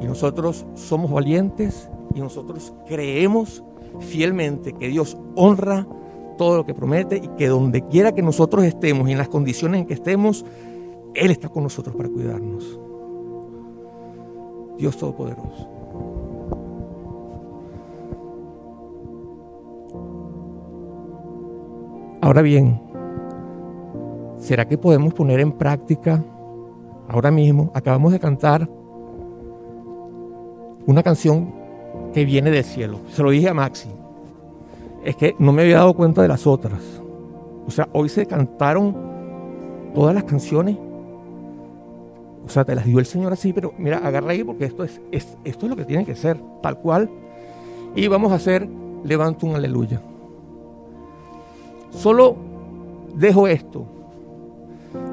y 0.00 0.06
nosotros 0.06 0.64
somos 0.74 1.10
valientes 1.10 1.90
y 2.14 2.20
nosotros 2.20 2.72
creemos 2.88 3.62
fielmente 4.00 4.72
que 4.72 4.88
Dios 4.88 5.18
honra 5.36 5.86
todo 6.38 6.56
lo 6.56 6.64
que 6.64 6.72
promete 6.72 7.18
y 7.18 7.28
que 7.36 7.48
donde 7.48 7.86
quiera 7.86 8.12
que 8.12 8.22
nosotros 8.22 8.64
estemos 8.64 9.10
y 9.10 9.12
en 9.12 9.18
las 9.18 9.28
condiciones 9.28 9.82
en 9.82 9.86
que 9.86 9.92
estemos, 9.92 10.46
Él 11.12 11.30
está 11.30 11.50
con 11.50 11.64
nosotros 11.64 11.94
para 11.94 12.08
cuidarnos. 12.08 12.80
Dios 14.78 14.96
Todopoderoso. 14.96 15.73
Ahora 22.24 22.40
bien, 22.40 22.80
¿será 24.38 24.66
que 24.66 24.78
podemos 24.78 25.12
poner 25.12 25.40
en 25.40 25.52
práctica 25.52 26.24
Ahora 27.06 27.30
mismo 27.30 27.70
acabamos 27.74 28.12
de 28.12 28.18
cantar 28.18 28.66
una 30.86 31.02
canción 31.02 31.52
que 32.14 32.24
viene 32.24 32.50
del 32.50 32.64
cielo. 32.64 33.00
Se 33.10 33.22
lo 33.22 33.28
dije 33.28 33.50
a 33.50 33.52
Maxi. 33.52 33.90
Es 35.04 35.16
que 35.16 35.36
no 35.38 35.52
me 35.52 35.64
había 35.64 35.76
dado 35.76 35.92
cuenta 35.92 36.22
de 36.22 36.28
las 36.28 36.46
otras. 36.46 36.80
O 37.66 37.70
sea, 37.70 37.90
hoy 37.92 38.08
se 38.08 38.24
cantaron 38.24 38.96
todas 39.94 40.14
las 40.14 40.24
canciones. 40.24 40.78
O 42.46 42.48
sea, 42.48 42.64
te 42.64 42.74
las 42.74 42.86
dio 42.86 43.00
el 43.00 43.06
Señor 43.06 43.34
así, 43.34 43.52
pero 43.52 43.74
mira, 43.76 43.98
agarra 43.98 44.30
ahí 44.30 44.42
porque 44.42 44.64
esto 44.64 44.82
es, 44.82 44.98
esto 45.12 45.36
es 45.44 45.62
lo 45.70 45.76
que 45.76 45.84
tiene 45.84 46.06
que 46.06 46.16
ser, 46.16 46.40
tal 46.62 46.78
cual. 46.78 47.10
Y 47.94 48.08
vamos 48.08 48.32
a 48.32 48.36
hacer 48.36 48.66
Levanto 49.04 49.46
un 49.46 49.56
aleluya. 49.56 50.00
Solo 51.96 52.36
dejo 53.14 53.46
esto. 53.48 53.86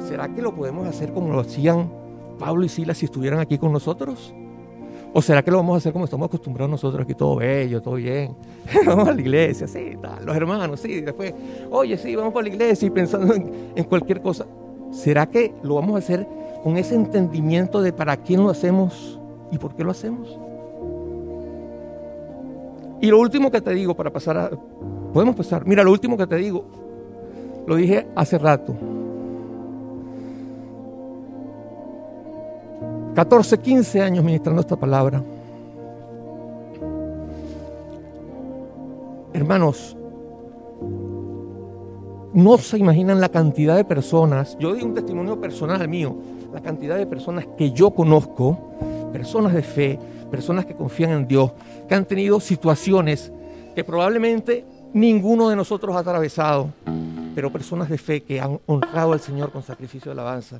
¿Será 0.07 0.27
que 0.33 0.41
lo 0.41 0.53
podemos 0.53 0.87
hacer 0.87 1.13
como 1.13 1.33
lo 1.33 1.39
hacían 1.39 1.89
Pablo 2.37 2.65
y 2.65 2.69
Silas 2.69 2.97
si 2.97 3.05
estuvieran 3.05 3.39
aquí 3.39 3.57
con 3.57 3.71
nosotros? 3.71 4.33
¿O 5.13 5.21
será 5.21 5.43
que 5.43 5.51
lo 5.51 5.57
vamos 5.57 5.75
a 5.75 5.77
hacer 5.77 5.91
como 5.91 6.05
estamos 6.05 6.27
acostumbrados 6.27 6.71
nosotros 6.71 7.03
aquí, 7.03 7.13
todo 7.13 7.35
bello, 7.35 7.81
todo 7.81 7.95
bien? 7.95 8.35
vamos 8.85 9.09
a 9.09 9.13
la 9.13 9.19
iglesia, 9.19 9.67
sí, 9.67 9.97
los 10.23 10.35
hermanos, 10.35 10.79
sí, 10.79 11.01
después, 11.01 11.33
oye, 11.69 11.97
sí, 11.97 12.15
vamos 12.15 12.33
para 12.33 12.47
la 12.47 12.53
iglesia 12.53 12.87
y 12.87 12.89
pensando 12.89 13.33
en, 13.33 13.83
cualquier 13.83 14.21
cosa. 14.21 14.45
¿Será 14.91 15.25
que 15.25 15.53
lo 15.63 15.75
vamos 15.75 15.95
a 15.95 15.97
hacer 15.99 16.27
con 16.63 16.77
ese 16.77 16.95
entendimiento 16.95 17.81
de 17.81 17.91
para 17.91 18.15
quién 18.17 18.41
lo 18.41 18.49
hacemos 18.49 19.19
y 19.51 19.57
por 19.57 19.75
qué 19.75 19.83
lo 19.83 19.91
hacemos? 19.91 20.39
Y 23.01 23.07
lo 23.07 23.19
último 23.19 23.51
que 23.51 23.59
te 23.59 23.71
digo 23.71 23.95
para 23.95 24.11
pasar 24.11 24.37
a... 24.37 24.51
Podemos 25.13 25.35
pasar. 25.35 25.65
Mira, 25.65 25.83
lo 25.83 25.91
último 25.91 26.17
que 26.17 26.27
te 26.27 26.37
digo, 26.37 26.65
lo 27.67 27.75
dije 27.75 28.07
hace 28.15 28.37
rato. 28.37 28.75
14, 33.13 33.57
15 33.57 34.01
años 34.01 34.23
ministrando 34.23 34.61
esta 34.61 34.77
palabra. 34.77 35.21
Hermanos, 39.33 39.97
no 42.33 42.57
se 42.57 42.77
imaginan 42.77 43.19
la 43.19 43.29
cantidad 43.29 43.75
de 43.75 43.83
personas, 43.83 44.57
yo 44.59 44.73
di 44.73 44.83
un 44.83 44.93
testimonio 44.93 45.39
personal 45.39 45.85
mío, 45.89 46.15
la 46.53 46.61
cantidad 46.61 46.97
de 46.97 47.05
personas 47.05 47.45
que 47.57 47.71
yo 47.71 47.91
conozco, 47.91 48.57
personas 49.11 49.53
de 49.53 49.61
fe, 49.61 49.99
personas 50.29 50.65
que 50.65 50.75
confían 50.75 51.11
en 51.11 51.27
Dios, 51.27 51.51
que 51.89 51.95
han 51.95 52.05
tenido 52.05 52.39
situaciones 52.39 53.31
que 53.75 53.83
probablemente 53.83 54.65
ninguno 54.93 55.49
de 55.49 55.55
nosotros 55.55 55.95
ha 55.95 55.99
atravesado, 55.99 56.71
pero 57.35 57.51
personas 57.51 57.89
de 57.89 57.97
fe 57.97 58.21
que 58.21 58.39
han 58.39 58.59
honrado 58.65 59.13
al 59.13 59.19
Señor 59.19 59.51
con 59.51 59.63
sacrificio 59.63 60.13
de 60.13 60.19
alabanza 60.19 60.59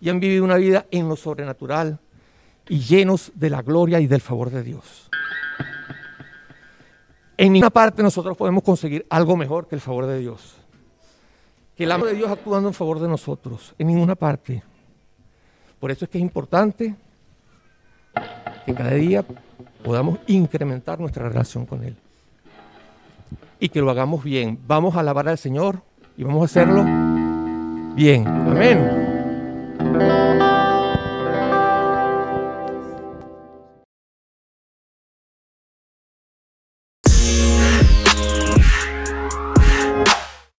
y 0.00 0.08
han 0.08 0.20
vivido 0.20 0.44
una 0.44 0.56
vida 0.56 0.86
en 0.90 1.08
lo 1.08 1.16
sobrenatural 1.16 1.98
y 2.68 2.78
llenos 2.80 3.32
de 3.34 3.50
la 3.50 3.62
gloria 3.62 4.00
y 4.00 4.06
del 4.06 4.20
favor 4.20 4.50
de 4.50 4.62
Dios. 4.62 5.10
En 7.36 7.52
ninguna 7.52 7.70
parte 7.70 8.02
nosotros 8.02 8.36
podemos 8.36 8.62
conseguir 8.62 9.06
algo 9.10 9.36
mejor 9.36 9.66
que 9.66 9.74
el 9.74 9.80
favor 9.80 10.06
de 10.06 10.18
Dios. 10.18 10.56
Que 11.76 11.84
el 11.84 11.92
amor 11.92 12.08
de 12.08 12.14
Dios 12.14 12.30
actuando 12.30 12.68
en 12.68 12.74
favor 12.74 13.00
de 13.00 13.08
nosotros. 13.08 13.74
En 13.76 13.88
ninguna 13.88 14.14
parte. 14.14 14.62
Por 15.80 15.90
eso 15.90 16.04
es 16.04 16.10
que 16.10 16.18
es 16.18 16.22
importante 16.22 16.94
que 18.64 18.74
cada 18.74 18.92
día 18.92 19.24
podamos 19.82 20.20
incrementar 20.28 21.00
nuestra 21.00 21.28
relación 21.28 21.66
con 21.66 21.82
Él. 21.82 21.96
Y 23.64 23.70
que 23.70 23.80
lo 23.80 23.90
hagamos 23.90 24.22
bien. 24.22 24.58
Vamos 24.66 24.94
a 24.94 25.00
alabar 25.00 25.26
al 25.26 25.38
Señor 25.38 25.80
y 26.18 26.22
vamos 26.22 26.42
a 26.42 26.44
hacerlo 26.44 26.84
bien. 27.94 28.26
Amén. 28.28 30.13